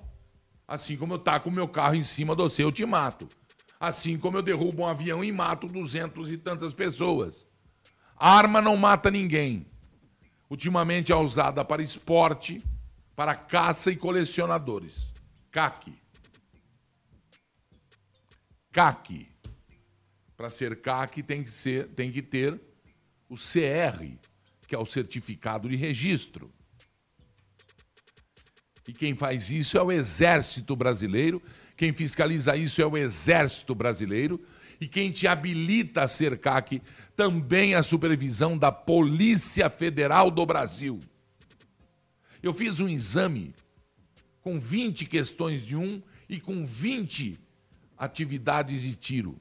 Assim 0.66 0.96
como 0.96 1.12
eu 1.12 1.18
taco 1.18 1.50
o 1.50 1.52
meu 1.52 1.68
carro 1.68 1.94
em 1.94 2.02
cima 2.02 2.34
de 2.34 2.42
você, 2.42 2.64
eu 2.64 2.72
te 2.72 2.86
mato. 2.86 3.28
Assim 3.78 4.16
como 4.16 4.38
eu 4.38 4.42
derrubo 4.42 4.82
um 4.82 4.86
avião 4.86 5.22
e 5.22 5.30
mato 5.30 5.68
duzentos 5.68 6.32
e 6.32 6.38
tantas 6.38 6.72
pessoas. 6.72 7.46
Arma 8.16 8.62
não 8.62 8.78
mata 8.78 9.10
ninguém. 9.10 9.66
Ultimamente 10.48 11.12
é 11.12 11.16
usada 11.16 11.62
para 11.62 11.82
esporte, 11.82 12.64
para 13.14 13.34
caça 13.34 13.90
e 13.90 13.96
colecionadores. 13.96 15.12
CAC. 15.50 15.92
CAC. 18.72 19.28
Para 20.34 20.48
ser 20.48 20.80
CAC 20.80 21.22
tem 21.22 21.42
que, 21.42 21.50
ser, 21.50 21.88
tem 21.88 22.10
que 22.10 22.22
ter 22.22 22.58
o 23.28 23.36
CR, 23.36 24.02
que 24.66 24.74
é 24.74 24.78
o 24.78 24.86
certificado 24.86 25.68
de 25.68 25.76
registro. 25.76 26.52
E 28.86 28.92
quem 28.92 29.14
faz 29.14 29.50
isso 29.50 29.78
é 29.78 29.82
o 29.82 29.90
Exército 29.90 30.76
Brasileiro, 30.76 31.42
quem 31.76 31.92
fiscaliza 31.92 32.56
isso 32.56 32.82
é 32.82 32.86
o 32.86 32.96
Exército 32.96 33.74
Brasileiro, 33.74 34.40
e 34.80 34.86
quem 34.86 35.10
te 35.10 35.26
habilita 35.26 36.02
a 36.02 36.08
ser 36.08 36.38
CAC 36.38 36.82
também 37.16 37.74
a 37.74 37.82
supervisão 37.82 38.58
da 38.58 38.70
Polícia 38.70 39.70
Federal 39.70 40.30
do 40.30 40.44
Brasil. 40.44 41.00
Eu 42.42 42.52
fiz 42.52 42.80
um 42.80 42.88
exame 42.88 43.54
com 44.42 44.60
20 44.60 45.06
questões 45.06 45.64
de 45.64 45.76
um 45.76 46.02
e 46.28 46.38
com 46.38 46.66
20 46.66 47.38
atividades 47.96 48.82
de 48.82 48.94
tiro. 48.94 49.40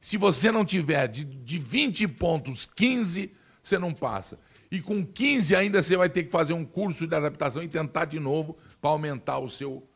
Se 0.00 0.16
você 0.16 0.52
não 0.52 0.64
tiver 0.64 1.08
de, 1.08 1.24
de 1.24 1.58
20 1.58 2.06
pontos, 2.08 2.66
15, 2.66 3.32
você 3.62 3.78
não 3.78 3.92
passa. 3.92 4.38
E 4.70 4.80
com 4.80 5.04
15 5.04 5.56
ainda 5.56 5.82
você 5.82 5.96
vai 5.96 6.08
ter 6.08 6.24
que 6.24 6.30
fazer 6.30 6.52
um 6.52 6.64
curso 6.64 7.06
de 7.06 7.14
adaptação 7.14 7.62
e 7.62 7.68
tentar 7.68 8.04
de 8.04 8.20
novo 8.20 8.56
para 8.80 8.90
aumentar 8.90 9.38
o 9.38 9.48
seu 9.48 9.88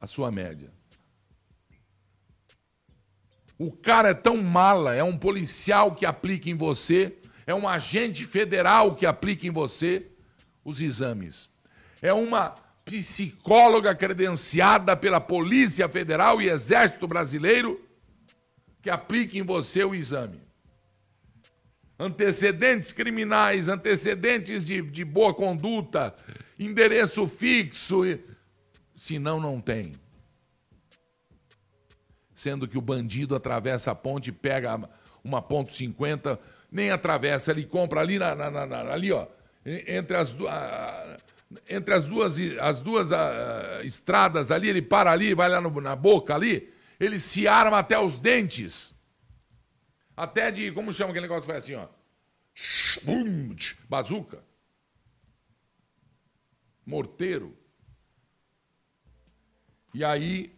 a 0.00 0.06
sua 0.06 0.30
média. 0.30 0.70
O 3.58 3.72
cara 3.72 4.10
é 4.10 4.14
tão 4.14 4.36
mala, 4.36 4.94
é 4.94 5.02
um 5.02 5.16
policial 5.16 5.94
que 5.94 6.04
aplica 6.04 6.50
em 6.50 6.54
você, 6.54 7.16
é 7.46 7.54
um 7.54 7.68
agente 7.68 8.26
federal 8.26 8.94
que 8.94 9.06
aplica 9.06 9.46
em 9.46 9.50
você 9.50 10.06
os 10.64 10.80
exames. 10.80 11.50
É 12.02 12.12
uma 12.12 12.50
psicóloga 12.84 13.94
credenciada 13.94 14.96
pela 14.96 15.20
Polícia 15.20 15.88
Federal 15.88 16.42
e 16.42 16.50
Exército 16.50 17.08
Brasileiro 17.08 17.80
que 18.84 18.90
aplica 18.90 19.38
em 19.38 19.42
você 19.42 19.82
o 19.82 19.94
exame. 19.94 20.38
Antecedentes 21.98 22.92
criminais, 22.92 23.66
antecedentes 23.66 24.66
de, 24.66 24.82
de 24.82 25.04
boa 25.06 25.32
conduta, 25.32 26.14
endereço 26.58 27.26
fixo. 27.26 28.02
Senão, 28.94 29.40
não 29.40 29.58
tem. 29.58 29.94
Sendo 32.34 32.68
que 32.68 32.76
o 32.76 32.82
bandido 32.82 33.34
atravessa 33.34 33.92
a 33.92 33.94
ponte, 33.94 34.30
pega 34.30 34.78
uma 35.24 35.40
ponto 35.40 35.72
50, 35.72 36.38
nem 36.70 36.90
atravessa, 36.90 37.52
ele 37.52 37.64
compra 37.64 38.02
ali, 38.02 38.18
na, 38.18 38.34
na, 38.34 38.66
na 38.66 38.92
ali 38.92 39.12
ó, 39.12 39.26
entre 39.64 40.18
as, 40.18 40.36
entre 41.70 41.94
as 41.94 42.04
duas, 42.04 42.38
as 42.60 42.80
duas 42.82 43.08
estradas 43.82 44.50
ali, 44.50 44.68
ele 44.68 44.82
para 44.82 45.10
ali, 45.10 45.32
vai 45.32 45.48
lá 45.48 45.58
no, 45.58 45.80
na 45.80 45.96
boca 45.96 46.34
ali, 46.34 46.73
ele 47.04 47.18
se 47.18 47.46
arma 47.46 47.78
até 47.78 47.98
os 47.98 48.18
dentes. 48.18 48.94
Até 50.16 50.50
de, 50.50 50.70
como 50.72 50.92
chama 50.92 51.10
aquele 51.10 51.26
negócio 51.26 51.46
faz 51.46 51.64
assim, 51.64 51.74
ó? 51.74 51.88
Bazuca. 53.88 54.42
Morteiro. 56.86 57.56
E 59.92 60.04
aí 60.04 60.54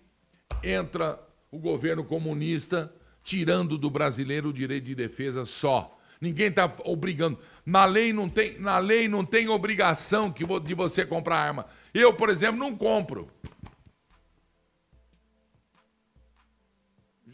entra 0.63 1.21
o 1.51 1.59
governo 1.59 2.05
comunista 2.05 2.93
tirando 3.23 3.77
do 3.77 3.91
brasileiro 3.91 4.51
o 4.51 4.53
direito 4.53 4.85
de 4.85 4.95
defesa 4.95 5.45
só. 5.45 5.99
Ninguém 6.21 6.49
está 6.49 6.73
obrigando. 6.85 7.39
Na 7.65 7.85
lei 7.85 8.13
não 8.13 8.29
tem, 8.29 8.59
na 8.59 8.79
lei 8.79 9.09
não 9.09 9.25
tem 9.25 9.49
obrigação 9.49 10.31
que 10.31 10.45
de 10.61 10.75
você 10.75 11.05
comprar 11.05 11.37
arma. 11.37 11.67
Eu, 11.93 12.15
por 12.15 12.31
exemplo, 12.31 12.59
não 12.59 12.77
compro. 12.77 13.29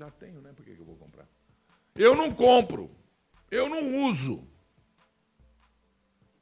Já 0.03 0.11
tenho, 0.11 0.41
né? 0.41 0.51
Por 0.53 0.65
que 0.65 0.73
eu 0.73 0.85
vou 0.85 0.97
comprar? 0.97 1.29
Eu 1.95 2.17
não 2.17 2.33
compro. 2.33 2.91
Eu 3.49 3.69
não 3.69 4.05
uso. 4.09 4.45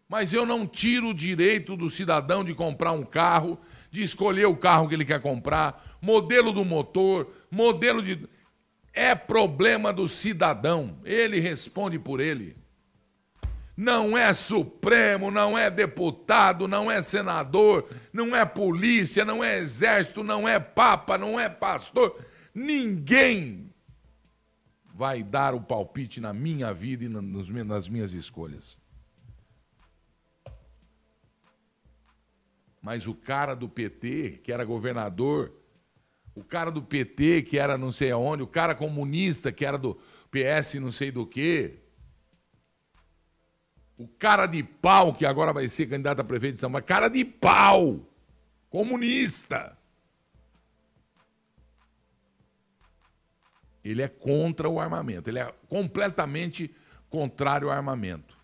Mas 0.08 0.32
eu 0.32 0.46
não 0.46 0.66
tiro 0.66 1.08
o 1.08 1.14
direito 1.14 1.76
do 1.76 1.90
cidadão 1.90 2.42
de 2.42 2.54
comprar 2.54 2.92
um 2.92 3.04
carro, 3.04 3.60
de 3.90 4.02
escolher 4.02 4.46
o 4.46 4.56
carro 4.56 4.88
que 4.88 4.94
ele 4.94 5.04
quer 5.04 5.20
comprar, 5.20 5.98
modelo 6.00 6.52
do 6.52 6.64
motor, 6.64 7.30
modelo 7.50 8.02
de. 8.02 8.26
É 8.94 9.14
problema 9.14 9.92
do 9.92 10.08
cidadão. 10.08 10.98
Ele 11.04 11.38
responde 11.38 11.98
por 11.98 12.18
ele 12.18 12.56
não 13.76 14.16
é 14.16 14.34
Supremo, 14.34 15.30
não 15.30 15.56
é 15.56 15.70
deputado, 15.70 16.68
não 16.68 16.90
é 16.90 17.00
senador, 17.00 17.88
não 18.12 18.36
é 18.36 18.44
polícia, 18.44 19.24
não 19.24 19.42
é 19.42 19.58
exército, 19.58 20.22
não 20.22 20.46
é 20.46 20.60
papa, 20.60 21.16
não 21.16 21.40
é 21.40 21.48
pastor. 21.48 22.14
Ninguém 22.60 23.72
vai 24.94 25.22
dar 25.22 25.54
o 25.54 25.62
palpite 25.62 26.20
na 26.20 26.30
minha 26.30 26.74
vida 26.74 27.04
e 27.04 27.08
nas 27.08 27.88
minhas 27.88 28.12
escolhas. 28.12 28.78
Mas 32.82 33.06
o 33.06 33.14
cara 33.14 33.54
do 33.54 33.66
PT, 33.66 34.40
que 34.44 34.52
era 34.52 34.62
governador, 34.62 35.54
o 36.34 36.44
cara 36.44 36.70
do 36.70 36.82
PT, 36.82 37.42
que 37.42 37.58
era 37.58 37.78
não 37.78 37.90
sei 37.90 38.10
aonde, 38.10 38.42
o 38.42 38.46
cara 38.46 38.74
comunista, 38.74 39.50
que 39.50 39.64
era 39.64 39.78
do 39.78 39.98
PS 40.30 40.74
não 40.74 40.92
sei 40.92 41.10
do 41.10 41.26
quê, 41.26 41.78
o 43.96 44.06
cara 44.06 44.44
de 44.44 44.62
pau, 44.62 45.14
que 45.14 45.24
agora 45.24 45.52
vai 45.52 45.66
ser 45.66 45.86
candidato 45.86 46.20
a 46.20 46.24
prefeito 46.24 46.54
de 46.54 46.60
São 46.60 46.70
Paulo, 46.70 46.86
cara 46.86 47.08
de 47.08 47.24
pau, 47.24 48.06
comunista. 48.68 49.79
Ele 53.84 54.02
é 54.02 54.08
contra 54.08 54.68
o 54.68 54.78
armamento, 54.78 55.30
ele 55.30 55.38
é 55.38 55.54
completamente 55.68 56.74
contrário 57.08 57.68
ao 57.68 57.74
armamento. 57.74 58.38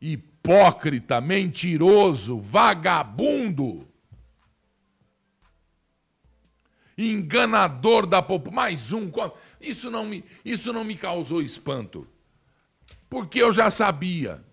Hipócrita, 0.00 1.20
mentiroso, 1.20 2.38
vagabundo, 2.38 3.86
enganador 6.96 8.06
da 8.06 8.22
população. 8.22 8.54
Mais 8.54 8.92
um. 8.92 9.10
Isso 9.60 9.90
não, 9.90 10.04
me, 10.04 10.24
isso 10.44 10.72
não 10.72 10.84
me 10.84 10.96
causou 10.96 11.42
espanto. 11.42 12.06
Porque 13.08 13.42
eu 13.42 13.52
já 13.52 13.70
sabia. 13.70 14.44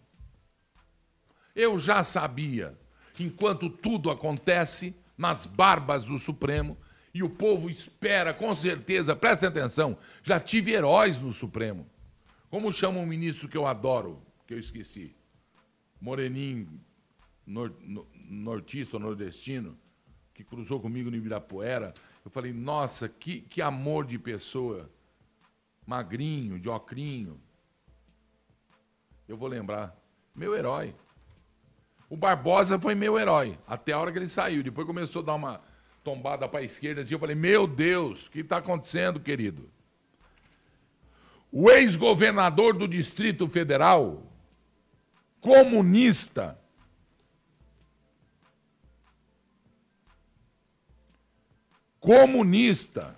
Eu 1.55 1.77
já 1.77 2.03
sabia. 2.03 2.77
Enquanto 3.19 3.69
tudo 3.69 4.09
acontece 4.09 4.95
nas 5.17 5.45
barbas 5.45 6.03
do 6.03 6.17
Supremo 6.17 6.77
e 7.13 7.21
o 7.21 7.29
povo 7.29 7.69
espera, 7.69 8.33
com 8.33 8.53
certeza, 8.55 9.15
prestem 9.15 9.49
atenção, 9.49 9.97
já 10.23 10.39
tive 10.39 10.71
heróis 10.71 11.19
no 11.19 11.31
Supremo. 11.31 11.87
Como 12.49 12.71
chama 12.71 12.99
um 12.99 13.05
ministro 13.05 13.47
que 13.47 13.57
eu 13.57 13.67
adoro, 13.67 14.21
que 14.47 14.53
eu 14.53 14.59
esqueci? 14.59 15.15
Moreninho, 16.01 16.67
nor, 17.45 17.73
nortista 18.29 18.97
ou 18.97 19.01
nordestino, 19.01 19.77
que 20.33 20.43
cruzou 20.43 20.79
comigo 20.79 21.09
no 21.09 21.15
Ibirapuera. 21.15 21.93
Eu 22.25 22.31
falei, 22.31 22.51
nossa, 22.51 23.07
que, 23.07 23.41
que 23.41 23.61
amor 23.61 24.05
de 24.05 24.17
pessoa. 24.17 24.89
Magrinho, 25.85 26.59
de 26.59 26.69
ocrinho 26.69 27.39
eu 29.27 29.37
vou 29.37 29.47
lembrar. 29.47 29.95
Meu 30.35 30.55
herói. 30.55 30.95
O 32.09 32.17
Barbosa 32.17 32.79
foi 32.79 32.93
meu 32.93 33.17
herói, 33.17 33.57
até 33.65 33.93
a 33.93 33.99
hora 33.99 34.11
que 34.11 34.17
ele 34.17 34.27
saiu. 34.27 34.61
Depois 34.61 34.85
começou 34.85 35.21
a 35.21 35.25
dar 35.25 35.35
uma 35.35 35.61
tombada 36.03 36.47
para 36.47 36.59
a 36.59 36.63
esquerda 36.63 37.01
assim, 37.01 37.13
eu 37.13 37.19
falei: 37.19 37.35
Meu 37.35 37.65
Deus, 37.65 38.27
o 38.27 38.31
que 38.31 38.39
está 38.39 38.57
acontecendo, 38.57 39.19
querido? 39.19 39.69
O 41.51 41.69
ex-governador 41.69 42.73
do 42.75 42.87
Distrito 42.87 43.47
Federal, 43.47 44.23
comunista, 45.39 46.59
comunista, 51.99 53.15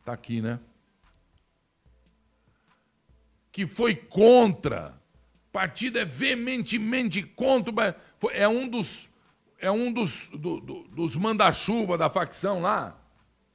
está 0.00 0.14
aqui, 0.14 0.40
né? 0.40 0.58
que 3.52 3.66
foi 3.66 3.94
contra. 3.94 4.98
Partido 5.52 5.98
é 5.98 6.04
veementemente 6.04 7.22
contra. 7.22 7.94
É 8.32 8.48
um 8.48 8.66
dos, 8.66 9.08
é 9.62 9.70
um 9.70 9.92
dos, 9.92 10.26
do, 10.26 10.60
do, 10.60 10.82
dos 10.88 11.14
manda-chuva 11.14 11.96
da 11.96 12.10
facção 12.10 12.60
lá, 12.60 13.00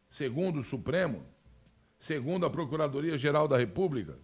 segundo 0.10 0.62
o 0.62 0.64
Supremo, 0.64 1.24
segundo 2.00 2.46
a 2.46 2.50
Procuradoria-Geral 2.50 3.46
da 3.46 3.58
República. 3.58 4.18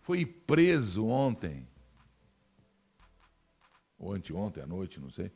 Foi 0.00 0.24
preso 0.24 1.06
ontem, 1.06 1.68
ou 3.98 4.14
anteontem 4.14 4.62
à 4.62 4.66
noite, 4.66 4.98
não 4.98 5.10
sei. 5.10 5.30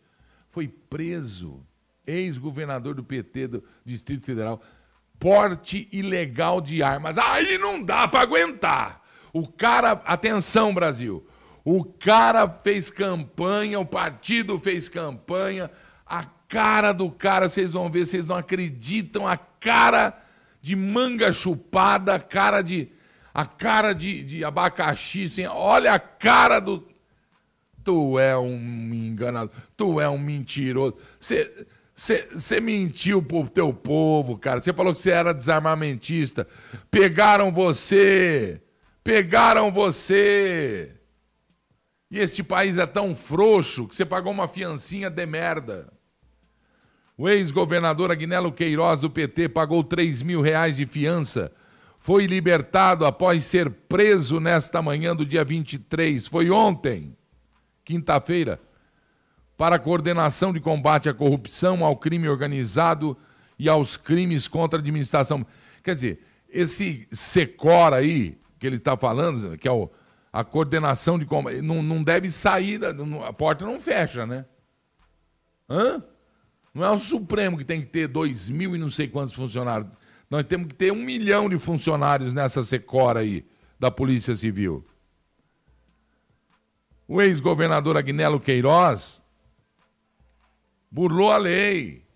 Foi 0.48 0.66
preso 0.66 1.62
ex-governador 2.06 2.94
do 2.94 3.04
PT 3.04 3.46
do 3.46 3.64
Distrito 3.84 4.24
Federal, 4.24 4.62
porte 5.18 5.86
ilegal 5.92 6.62
de 6.62 6.82
armas. 6.82 7.18
Aí 7.18 7.58
não 7.58 7.82
dá 7.82 8.08
para 8.08 8.22
aguentar. 8.22 9.01
O 9.32 9.46
cara, 9.46 9.92
atenção 10.04 10.74
Brasil, 10.74 11.26
o 11.64 11.84
cara 11.84 12.48
fez 12.48 12.90
campanha, 12.90 13.80
o 13.80 13.86
partido 13.86 14.58
fez 14.58 14.88
campanha, 14.88 15.70
a 16.06 16.24
cara 16.48 16.92
do 16.92 17.10
cara, 17.10 17.48
vocês 17.48 17.72
vão 17.72 17.90
ver, 17.90 18.04
vocês 18.04 18.26
não 18.26 18.36
acreditam, 18.36 19.26
a 19.26 19.36
cara 19.36 20.16
de 20.60 20.76
manga 20.76 21.32
chupada, 21.32 22.14
a 22.14 22.20
cara 22.20 22.62
de 22.62 22.88
a 23.34 23.46
cara 23.46 23.94
de, 23.94 24.22
de 24.22 24.44
abacaxi, 24.44 25.22
assim, 25.22 25.46
olha 25.46 25.94
a 25.94 25.98
cara 25.98 26.60
do 26.60 26.86
Tu 27.84 28.18
é 28.18 28.38
um 28.38 28.94
enganado, 28.94 29.50
tu 29.76 30.00
é 30.00 30.08
um 30.08 30.18
mentiroso. 30.18 30.96
Você 31.18 31.66
você 31.94 32.60
mentiu 32.60 33.22
pro 33.22 33.48
teu 33.48 33.72
povo, 33.72 34.38
cara. 34.38 34.60
Você 34.60 34.72
falou 34.72 34.92
que 34.92 34.98
você 34.98 35.10
era 35.10 35.34
desarmamentista. 35.34 36.48
Pegaram 36.90 37.52
você. 37.52 38.60
Pegaram 39.04 39.72
você. 39.72 40.94
E 42.10 42.18
este 42.18 42.42
país 42.42 42.78
é 42.78 42.86
tão 42.86 43.16
frouxo 43.16 43.88
que 43.88 43.96
você 43.96 44.04
pagou 44.04 44.32
uma 44.32 44.46
fiancinha 44.46 45.08
de 45.08 45.24
merda. 45.26 45.92
O 47.16 47.28
ex-governador 47.28 48.10
Agnello 48.10 48.52
Queiroz, 48.52 49.00
do 49.00 49.10
PT, 49.10 49.48
pagou 49.48 49.82
3 49.82 50.22
mil 50.22 50.40
reais 50.40 50.76
de 50.76 50.86
fiança. 50.86 51.52
Foi 51.98 52.26
libertado 52.26 53.06
após 53.06 53.44
ser 53.44 53.70
preso 53.70 54.40
nesta 54.40 54.82
manhã 54.82 55.14
do 55.14 55.24
dia 55.24 55.44
23. 55.44 56.26
Foi 56.26 56.50
ontem, 56.50 57.16
quinta-feira. 57.84 58.60
para 59.56 59.76
a 59.76 59.78
coordenação 59.78 60.52
de 60.52 60.58
combate 60.58 61.08
à 61.08 61.14
corrupção, 61.14 61.84
ao 61.84 61.96
crime 61.96 62.28
organizado 62.28 63.16
e 63.56 63.68
aos 63.68 63.96
crimes 63.96 64.48
contra 64.48 64.78
a 64.78 64.80
administração. 64.80 65.46
Quer 65.84 65.94
dizer, 65.94 66.24
esse 66.48 67.06
SECOR 67.12 67.92
aí, 67.92 68.36
que 68.62 68.66
ele 68.68 68.76
está 68.76 68.96
falando, 68.96 69.58
que 69.58 69.66
é 69.66 69.72
o, 69.72 69.90
a 70.32 70.44
coordenação 70.44 71.18
de 71.18 71.26
combate, 71.26 71.60
não, 71.60 71.82
não 71.82 72.00
deve 72.00 72.30
sair, 72.30 72.78
da, 72.78 72.90
a 73.26 73.32
porta 73.32 73.66
não 73.66 73.80
fecha, 73.80 74.24
né? 74.24 74.44
Hã? 75.68 76.00
Não 76.72 76.84
é 76.84 76.90
o 76.92 76.98
Supremo 76.98 77.58
que 77.58 77.64
tem 77.64 77.80
que 77.80 77.88
ter 77.88 78.06
dois 78.06 78.48
mil 78.48 78.76
e 78.76 78.78
não 78.78 78.88
sei 78.88 79.08
quantos 79.08 79.34
funcionários. 79.34 79.90
Nós 80.30 80.44
temos 80.44 80.68
que 80.68 80.74
ter 80.74 80.92
um 80.92 81.02
milhão 81.02 81.48
de 81.48 81.58
funcionários 81.58 82.34
nessa 82.34 82.62
Secora 82.62 83.18
aí, 83.18 83.44
da 83.80 83.90
Polícia 83.90 84.36
Civil. 84.36 84.86
O 87.08 87.20
ex-governador 87.20 87.96
Agnello 87.96 88.38
Queiroz 88.38 89.20
burlou 90.88 91.32
a 91.32 91.36
lei. 91.36 92.06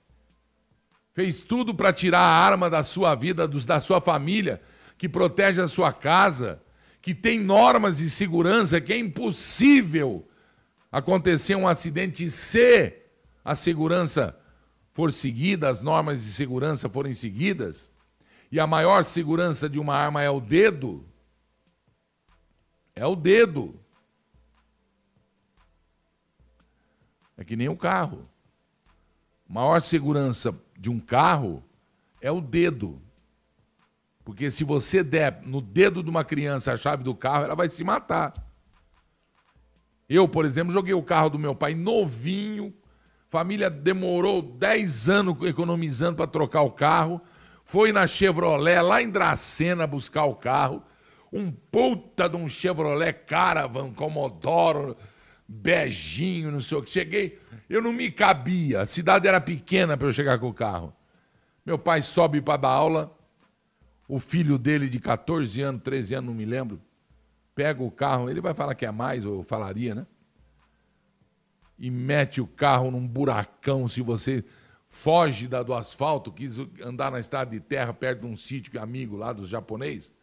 Fez 1.13 1.41
tudo 1.41 1.75
para 1.75 1.93
tirar 1.93 2.21
a 2.21 2.47
arma 2.47 2.71
da 2.71 2.85
sua 2.85 3.17
vida, 3.17 3.49
dos, 3.49 3.67
da 3.67 3.81
sua 3.81 4.01
família, 4.01 4.63
que 4.97 5.09
protege 5.09 5.61
a 5.61 5.69
sua 5.69 5.93
casa, 5.93 6.63
que 7.01 7.15
tem 7.15 7.39
normas 7.39 7.99
de 7.99 8.11
segurança, 8.11 8.81
que 8.81 8.93
é 8.93 8.99
impossível 8.99 10.27
acontecer 10.91 11.55
um 11.55 11.69
acidente 11.69 12.29
se 12.31 12.95
a 13.45 13.55
segurança 13.55 14.39
for 14.93 15.13
seguida, 15.13 15.69
as 15.69 15.83
normas 15.83 16.25
de 16.25 16.33
segurança 16.33 16.89
forem 16.89 17.13
seguidas 17.13 17.91
e 18.51 18.59
a 18.59 18.67
maior 18.67 19.05
segurança 19.05 19.69
de 19.69 19.79
uma 19.79 19.95
arma 19.95 20.23
é 20.23 20.31
o 20.31 20.41
dedo, 20.41 21.05
é 22.95 23.05
o 23.05 23.15
dedo. 23.15 23.79
É 27.37 27.45
que 27.45 27.55
nem 27.55 27.69
o 27.69 27.77
carro. 27.77 28.27
Maior 29.47 29.81
segurança 29.81 30.59
de 30.79 30.91
um 30.91 30.99
carro 30.99 31.63
é 32.21 32.33
o 32.33 32.41
dedo. 32.41 33.01
Porque 34.27 34.51
se 34.51 34.63
você 34.63 35.03
der 35.03 35.41
no 35.47 35.63
dedo 35.63 36.03
de 36.03 36.11
uma 36.11 36.23
criança 36.23 36.75
a 36.75 36.77
chave 36.77 37.03
do 37.03 37.15
carro, 37.15 37.47
ela 37.47 37.55
vai 37.55 37.71
se 37.71 37.83
matar. 37.83 38.35
Eu, 40.07 40.29
por 40.29 40.45
exemplo, 40.45 40.71
joguei 40.71 40.93
o 40.93 41.03
carro 41.03 41.31
do 41.31 41.39
meu 41.39 41.55
pai 41.55 41.75
novinho. 41.75 42.75
Família 43.31 43.71
demorou 43.71 44.43
10 44.43 45.09
anos 45.09 45.49
economizando 45.49 46.17
para 46.17 46.27
trocar 46.27 46.61
o 46.61 46.71
carro 46.71 47.23
foi 47.67 47.93
na 47.93 48.07
Chevrolet, 48.07 48.81
lá 48.81 49.03
em 49.03 49.11
Dracena, 49.11 49.87
buscar 49.87 50.25
o 50.25 50.37
carro. 50.37 50.83
Um 51.33 51.51
puta 51.51 52.29
de 52.29 52.37
um 52.37 52.49
Chevrolet 52.49 53.13
Caravan, 53.13 53.93
Commodoro, 53.93 54.97
beijinho, 55.47 56.53
não 56.53 56.61
sei 56.61 56.79
o 56.79 56.83
que. 56.83 56.91
Cheguei, 56.91 57.39
eu 57.69 57.83
não 57.83 57.93
me 57.93 58.11
cabia, 58.11 58.83
a 58.83 58.87
cidade 58.87 59.27
era 59.27 59.41
pequena 59.41 59.97
para 59.97 60.07
eu 60.07 60.13
chegar 60.13 60.39
com 60.39 60.49
o 60.49 60.55
carro. 60.55 60.95
Meu 61.65 61.77
pai 61.77 62.01
sobe 62.01 62.41
para 62.41 62.57
dar 62.57 62.69
aula, 62.69 63.16
o 64.09 64.19
filho 64.19 64.59
dele 64.59 64.89
de 64.89 64.99
14 65.01 65.61
anos, 65.63 65.83
13 65.83 66.15
anos, 66.15 66.31
não 66.31 66.37
me 66.37 66.45
lembro, 66.45 66.81
pega 67.55 67.83
o 67.83 67.91
carro, 67.91 68.31
ele 68.31 68.41
vai 68.41 68.55
falar 68.55 68.75
que 68.75 68.87
é 68.87 68.91
mais, 68.91 69.25
ou 69.25 69.43
falaria, 69.43 69.95
né? 69.95 70.07
E 71.79 71.91
mete 71.91 72.41
o 72.41 72.47
carro 72.47 72.91
num 72.91 73.07
buracão, 73.07 73.87
se 73.89 74.01
você 74.01 74.45
foge 74.89 75.47
da, 75.47 75.63
do 75.63 75.75
asfalto, 75.75 76.33
quis 76.33 76.59
andar 76.83 77.11
na 77.11 77.21
estrada 77.21 77.51
de 77.51 77.61
terra 77.61 77.93
perto 77.93 78.21
de 78.21 78.27
um 78.27 78.37
sítio 78.37 78.79
é 78.79 78.81
amigo 78.81 79.17
lá 79.17 79.33
dos 79.33 79.49
japonês. 79.49 80.15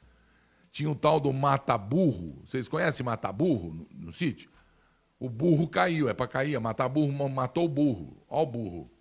Tinha 0.72 0.90
um 0.90 0.96
tal 0.96 1.20
do 1.20 1.32
mata-burro. 1.32 2.42
Vocês 2.44 2.68
conhecem 2.68 3.06
mata-burro 3.06 3.74
no, 3.74 4.06
no 4.06 4.12
sítio? 4.12 4.50
O 5.20 5.30
burro 5.30 5.68
caiu, 5.68 6.10
é 6.10 6.14
para 6.14 6.28
cair, 6.28 6.60
matar 6.60 6.90
burro, 6.90 7.12
matou 7.30 7.66
o 7.66 7.70
burro. 7.70 8.18
Ó 8.28 8.42
o 8.42 8.46
burro. 8.46 8.92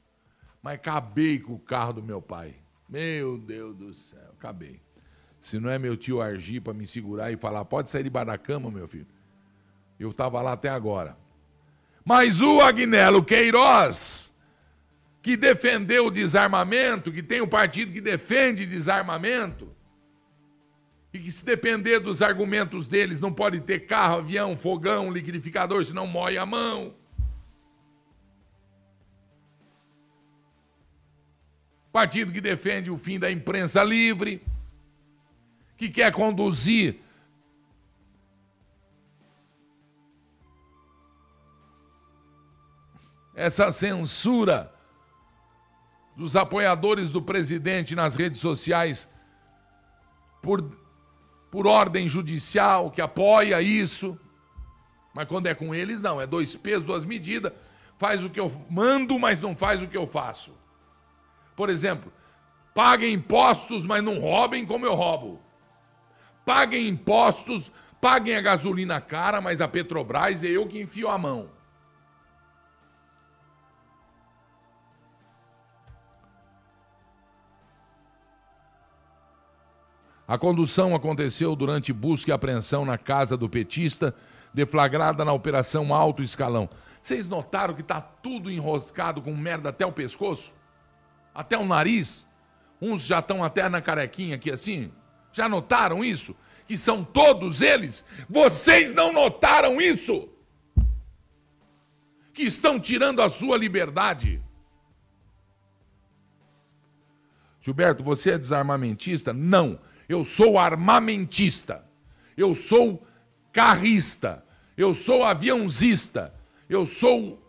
Mas 0.62 0.74
acabei 0.74 1.40
com 1.40 1.54
o 1.54 1.58
carro 1.58 1.94
do 1.94 2.02
meu 2.02 2.20
pai. 2.20 2.61
Meu 2.92 3.38
Deus 3.38 3.74
do 3.74 3.94
céu, 3.94 4.34
acabei. 4.38 4.78
Se 5.40 5.58
não 5.58 5.70
é 5.70 5.78
meu 5.78 5.96
tio 5.96 6.20
Argi 6.20 6.60
para 6.60 6.74
me 6.74 6.86
segurar 6.86 7.32
e 7.32 7.38
falar, 7.38 7.64
pode 7.64 7.88
sair 7.88 8.02
debaixo 8.02 8.26
da 8.26 8.36
cama, 8.36 8.70
meu 8.70 8.86
filho. 8.86 9.06
Eu 9.98 10.10
estava 10.10 10.42
lá 10.42 10.52
até 10.52 10.68
agora. 10.68 11.16
Mas 12.04 12.42
o 12.42 12.60
Agnello 12.60 13.24
Queiroz 13.24 14.32
que 15.22 15.36
defendeu 15.36 16.06
o 16.06 16.10
desarmamento, 16.10 17.10
que 17.10 17.22
tem 17.22 17.40
um 17.40 17.48
partido 17.48 17.92
que 17.92 18.00
defende 18.00 18.66
desarmamento, 18.66 19.74
e 21.14 21.18
que 21.18 21.32
se 21.32 21.44
depender 21.44 21.98
dos 21.98 22.20
argumentos 22.20 22.86
deles 22.86 23.20
não 23.20 23.32
pode 23.32 23.60
ter 23.60 23.86
carro, 23.86 24.18
avião, 24.18 24.54
fogão, 24.54 25.10
liquidificador, 25.10 25.82
senão 25.82 26.06
moe 26.06 26.36
a 26.36 26.44
mão. 26.44 26.94
Partido 31.92 32.32
que 32.32 32.40
defende 32.40 32.90
o 32.90 32.96
fim 32.96 33.18
da 33.18 33.30
imprensa 33.30 33.84
livre, 33.84 34.42
que 35.76 35.90
quer 35.90 36.10
conduzir 36.10 36.96
essa 43.34 43.70
censura 43.70 44.72
dos 46.16 46.36
apoiadores 46.36 47.10
do 47.10 47.20
presidente 47.20 47.94
nas 47.94 48.16
redes 48.16 48.40
sociais 48.40 49.10
por, 50.40 50.62
por 51.50 51.66
ordem 51.66 52.08
judicial, 52.08 52.90
que 52.90 53.00
apoia 53.00 53.60
isso. 53.60 54.18
Mas 55.12 55.28
quando 55.28 55.46
é 55.46 55.54
com 55.54 55.74
eles, 55.74 56.00
não, 56.00 56.20
é 56.20 56.26
dois 56.26 56.56
pesos, 56.56 56.84
duas 56.84 57.04
medidas. 57.04 57.52
Faz 57.98 58.24
o 58.24 58.30
que 58.30 58.40
eu 58.40 58.50
mando, 58.70 59.18
mas 59.18 59.40
não 59.40 59.54
faz 59.54 59.82
o 59.82 59.88
que 59.88 59.96
eu 59.96 60.06
faço. 60.06 60.61
Por 61.62 61.70
exemplo, 61.70 62.12
paguem 62.74 63.14
impostos, 63.14 63.86
mas 63.86 64.02
não 64.02 64.18
roubem 64.18 64.66
como 64.66 64.84
eu 64.84 64.94
roubo. 64.94 65.40
Paguem 66.44 66.88
impostos, 66.88 67.70
paguem 68.00 68.34
a 68.34 68.40
gasolina 68.40 69.00
cara, 69.00 69.40
mas 69.40 69.60
a 69.60 69.68
Petrobras 69.68 70.42
é 70.42 70.48
eu 70.48 70.66
que 70.66 70.80
enfio 70.80 71.08
a 71.08 71.16
mão. 71.16 71.48
A 80.26 80.36
condução 80.36 80.96
aconteceu 80.96 81.54
durante 81.54 81.92
busca 81.92 82.32
e 82.32 82.34
apreensão 82.34 82.84
na 82.84 82.98
casa 82.98 83.36
do 83.36 83.48
petista, 83.48 84.12
deflagrada 84.52 85.24
na 85.24 85.32
Operação 85.32 85.94
Alto 85.94 86.24
Escalão. 86.24 86.68
Vocês 87.00 87.28
notaram 87.28 87.72
que 87.72 87.82
está 87.82 88.00
tudo 88.00 88.50
enroscado 88.50 89.22
com 89.22 89.32
merda 89.32 89.68
até 89.68 89.86
o 89.86 89.92
pescoço? 89.92 90.60
Até 91.34 91.56
o 91.56 91.64
nariz? 91.64 92.28
Uns 92.80 93.04
já 93.04 93.20
estão 93.20 93.42
até 93.42 93.68
na 93.68 93.80
carequinha 93.80 94.36
aqui 94.36 94.50
assim? 94.50 94.92
Já 95.32 95.48
notaram 95.48 96.04
isso? 96.04 96.36
Que 96.66 96.76
são 96.76 97.04
todos 97.04 97.62
eles? 97.62 98.04
Vocês 98.28 98.92
não 98.92 99.12
notaram 99.12 99.80
isso? 99.80 100.28
Que 102.32 102.42
estão 102.42 102.78
tirando 102.78 103.20
a 103.20 103.28
sua 103.28 103.56
liberdade. 103.56 104.42
Gilberto, 107.60 108.02
você 108.02 108.32
é 108.32 108.38
desarmamentista? 108.38 109.32
Não. 109.32 109.78
Eu 110.08 110.24
sou 110.24 110.58
armamentista. 110.58 111.84
Eu 112.36 112.54
sou 112.54 113.06
carrista. 113.52 114.44
Eu 114.76 114.94
sou 114.94 115.24
aviãozista. 115.24 116.34
Eu 116.68 116.86
sou 116.86 117.41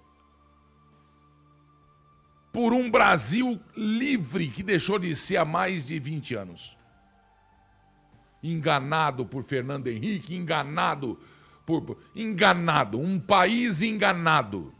por 2.53 2.71
um 2.71 2.89
Brasil 2.89 3.59
livre 3.75 4.47
que 4.47 4.63
deixou 4.63 4.97
de 4.97 5.13
ser 5.15 5.35
há 5.35 5.43
mais 5.43 5.87
de 5.87 5.99
20 5.99 6.35
anos. 6.35 6.77
Enganado 8.41 9.25
por 9.25 9.43
Fernando 9.43 9.87
Henrique, 9.87 10.35
enganado 10.35 11.19
por. 11.65 11.97
Enganado, 12.15 12.99
um 12.99 13.19
país 13.19 13.81
enganado. 13.81 14.73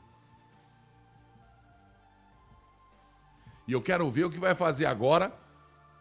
E 3.67 3.73
eu 3.73 3.81
quero 3.81 4.09
ver 4.09 4.25
o 4.25 4.29
que 4.29 4.39
vai 4.39 4.55
fazer 4.55 4.86
agora 4.86 5.33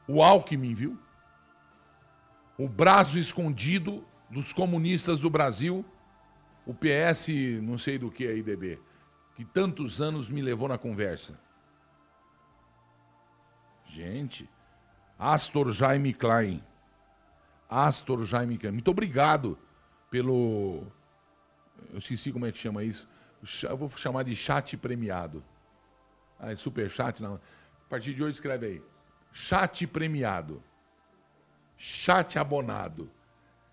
o 0.06 0.22
Alckmin, 0.22 0.74
viu? 0.74 0.98
o 2.62 2.68
braço 2.68 3.18
escondido 3.18 4.04
dos 4.30 4.52
comunistas 4.52 5.18
do 5.18 5.28
Brasil, 5.28 5.84
o 6.64 6.72
PS, 6.72 7.28
não 7.60 7.76
sei 7.76 7.98
do 7.98 8.08
que 8.08 8.24
aí, 8.24 8.40
bebê, 8.40 8.78
que 9.34 9.44
tantos 9.44 10.00
anos 10.00 10.28
me 10.28 10.40
levou 10.40 10.68
na 10.68 10.78
conversa. 10.78 11.40
Gente, 13.92 14.48
Astor 15.18 15.70
Jaime 15.70 16.14
Klein. 16.14 16.64
Astor 17.68 18.24
Jaime 18.24 18.56
Klein. 18.56 18.72
Muito 18.72 18.90
obrigado 18.90 19.58
pelo. 20.10 20.86
Eu 21.90 21.98
esqueci 21.98 22.32
como 22.32 22.46
é 22.46 22.52
que 22.52 22.56
chama 22.56 22.82
isso. 22.82 23.06
Eu 23.68 23.76
vou 23.76 23.90
chamar 23.90 24.22
de 24.22 24.34
chat 24.34 24.78
premiado. 24.78 25.44
Ah, 26.40 26.50
é 26.50 26.54
super 26.54 26.88
chat? 26.88 27.22
Não. 27.22 27.34
A 27.34 27.90
partir 27.90 28.14
de 28.14 28.24
hoje 28.24 28.32
escreve 28.32 28.66
aí. 28.66 28.82
Chat 29.30 29.86
premiado. 29.86 30.62
Chat 31.76 32.38
abonado. 32.38 33.10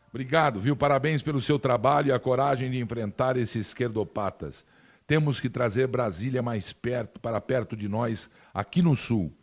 Obrigado, 0.10 0.60
viu? 0.60 0.76
Parabéns 0.76 1.24
pelo 1.24 1.40
seu 1.40 1.58
trabalho 1.58 2.10
e 2.10 2.12
a 2.12 2.20
coragem 2.20 2.70
de 2.70 2.78
enfrentar 2.78 3.38
esses 3.38 3.68
esquerdopatas. 3.68 4.66
Temos 5.08 5.40
que 5.40 5.50
trazer 5.50 5.88
Brasília 5.88 6.42
mais 6.42 6.74
perto, 6.74 7.22
para 7.22 7.40
perto 7.40 7.78
de 7.78 7.88
nós, 7.88 8.30
aqui 8.54 8.82
no 8.82 8.98
Sul. 8.98 9.34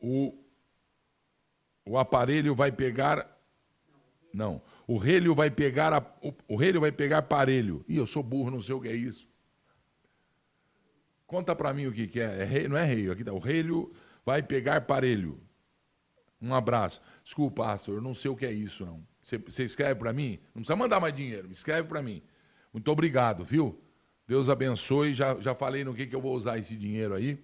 O, 0.00 0.34
o 1.84 1.98
aparelho 1.98 2.54
vai 2.54 2.70
pegar. 2.70 3.36
Não. 4.32 4.62
O 4.86 4.98
relho 4.98 5.34
vai 5.34 5.50
pegar. 5.50 5.92
A, 5.92 5.98
o, 6.22 6.34
o 6.48 6.56
relho 6.56 6.80
vai 6.80 6.92
pegar 6.92 7.22
parelho. 7.22 7.84
Ih, 7.88 7.96
eu 7.96 8.06
sou 8.06 8.22
burro, 8.22 8.50
não 8.50 8.60
sei 8.60 8.74
o 8.74 8.80
que 8.80 8.88
é 8.88 8.94
isso. 8.94 9.28
Conta 11.26 11.56
para 11.56 11.74
mim 11.74 11.86
o 11.86 11.92
que, 11.92 12.06
que 12.06 12.20
é. 12.20 12.64
é 12.64 12.68
não 12.68 12.76
é 12.76 12.84
rei, 12.84 13.10
aqui 13.10 13.24
tá. 13.24 13.32
O 13.32 13.38
relho 13.38 13.92
vai 14.24 14.42
pegar 14.42 14.80
parelho. 14.82 15.40
Um 16.40 16.54
abraço. 16.54 17.00
Desculpa, 17.24 17.72
Astor, 17.72 17.96
eu 17.96 18.00
não 18.00 18.14
sei 18.14 18.30
o 18.30 18.36
que 18.36 18.46
é 18.46 18.52
isso, 18.52 18.84
não. 18.84 19.04
Você, 19.22 19.38
você 19.38 19.64
escreve 19.64 19.98
para 19.98 20.12
mim? 20.12 20.38
Não 20.54 20.60
precisa 20.60 20.76
mandar 20.76 21.00
mais 21.00 21.12
dinheiro, 21.12 21.50
escreve 21.50 21.88
para 21.88 22.00
mim. 22.00 22.22
Muito 22.72 22.90
obrigado, 22.90 23.42
viu? 23.42 23.80
Deus 24.26 24.48
abençoe. 24.48 25.12
Já, 25.12 25.38
já 25.40 25.54
falei 25.54 25.82
no 25.82 25.94
que, 25.94 26.06
que 26.06 26.14
eu 26.14 26.20
vou 26.20 26.34
usar 26.34 26.58
esse 26.58 26.76
dinheiro 26.76 27.14
aí. 27.14 27.42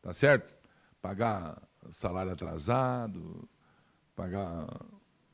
Tá 0.00 0.12
certo? 0.12 0.54
Pagar 1.00 1.60
salário 1.90 2.32
atrasado, 2.32 3.48
pagar 4.14 4.68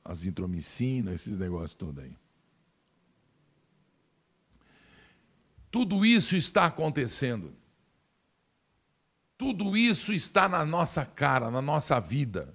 as 0.05 0.25
intromicinas, 0.25 1.15
esses 1.15 1.39
negócios 1.39 1.75
todos 1.75 2.03
aí. 2.03 2.17
Tudo 5.71 6.05
isso 6.05 6.37
está 6.37 6.67
acontecendo. 6.67 7.55
Tudo 9.37 9.77
isso 9.77 10.13
está 10.13 10.49
na 10.49 10.65
nossa 10.65 11.05
cara, 11.05 11.51
na 11.51 11.63
nossa 11.63 12.01
vida. 12.01 12.55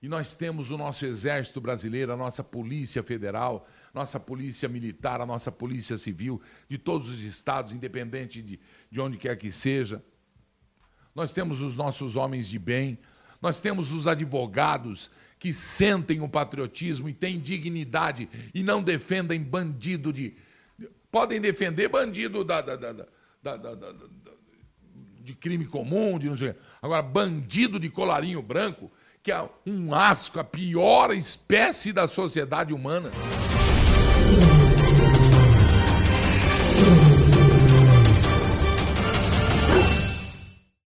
E 0.00 0.08
nós 0.08 0.34
temos 0.34 0.70
o 0.70 0.76
nosso 0.76 1.06
exército 1.06 1.60
brasileiro, 1.60 2.12
a 2.12 2.16
nossa 2.16 2.44
polícia 2.44 3.02
federal, 3.02 3.66
nossa 3.92 4.20
polícia 4.20 4.68
militar, 4.68 5.20
a 5.20 5.26
nossa 5.26 5.50
polícia 5.50 5.96
civil, 5.96 6.40
de 6.68 6.76
todos 6.78 7.08
os 7.08 7.22
estados, 7.22 7.72
independente 7.72 8.42
de, 8.42 8.60
de 8.90 9.00
onde 9.00 9.16
quer 9.16 9.36
que 9.36 9.50
seja. 9.50 10.04
Nós 11.14 11.32
temos 11.32 11.60
os 11.60 11.76
nossos 11.76 12.16
homens 12.16 12.48
de 12.48 12.58
bem, 12.58 12.98
nós 13.40 13.60
temos 13.60 13.92
os 13.92 14.06
advogados 14.06 15.10
que 15.38 15.52
sentem 15.52 16.20
o 16.20 16.28
patriotismo 16.28 17.08
e 17.08 17.12
têm 17.12 17.38
dignidade 17.38 18.28
e 18.54 18.62
não 18.62 18.82
defendem 18.82 19.40
bandido 19.40 20.12
de. 20.12 20.34
Podem 21.10 21.40
defender 21.40 21.88
bandido 21.88 22.42
da, 22.42 22.60
da, 22.60 22.74
da, 22.74 22.92
da, 22.92 23.94
de 25.20 25.34
crime 25.34 25.66
comum, 25.66 26.18
de 26.18 26.28
não 26.28 26.36
sei. 26.36 26.54
Agora, 26.82 27.02
bandido 27.02 27.78
de 27.78 27.88
colarinho 27.88 28.42
branco, 28.42 28.90
que 29.22 29.30
é 29.30 29.48
um 29.66 29.94
asco, 29.94 30.40
a 30.40 30.44
pior 30.44 31.14
espécie 31.14 31.92
da 31.92 32.08
sociedade 32.08 32.74
humana. 32.74 33.10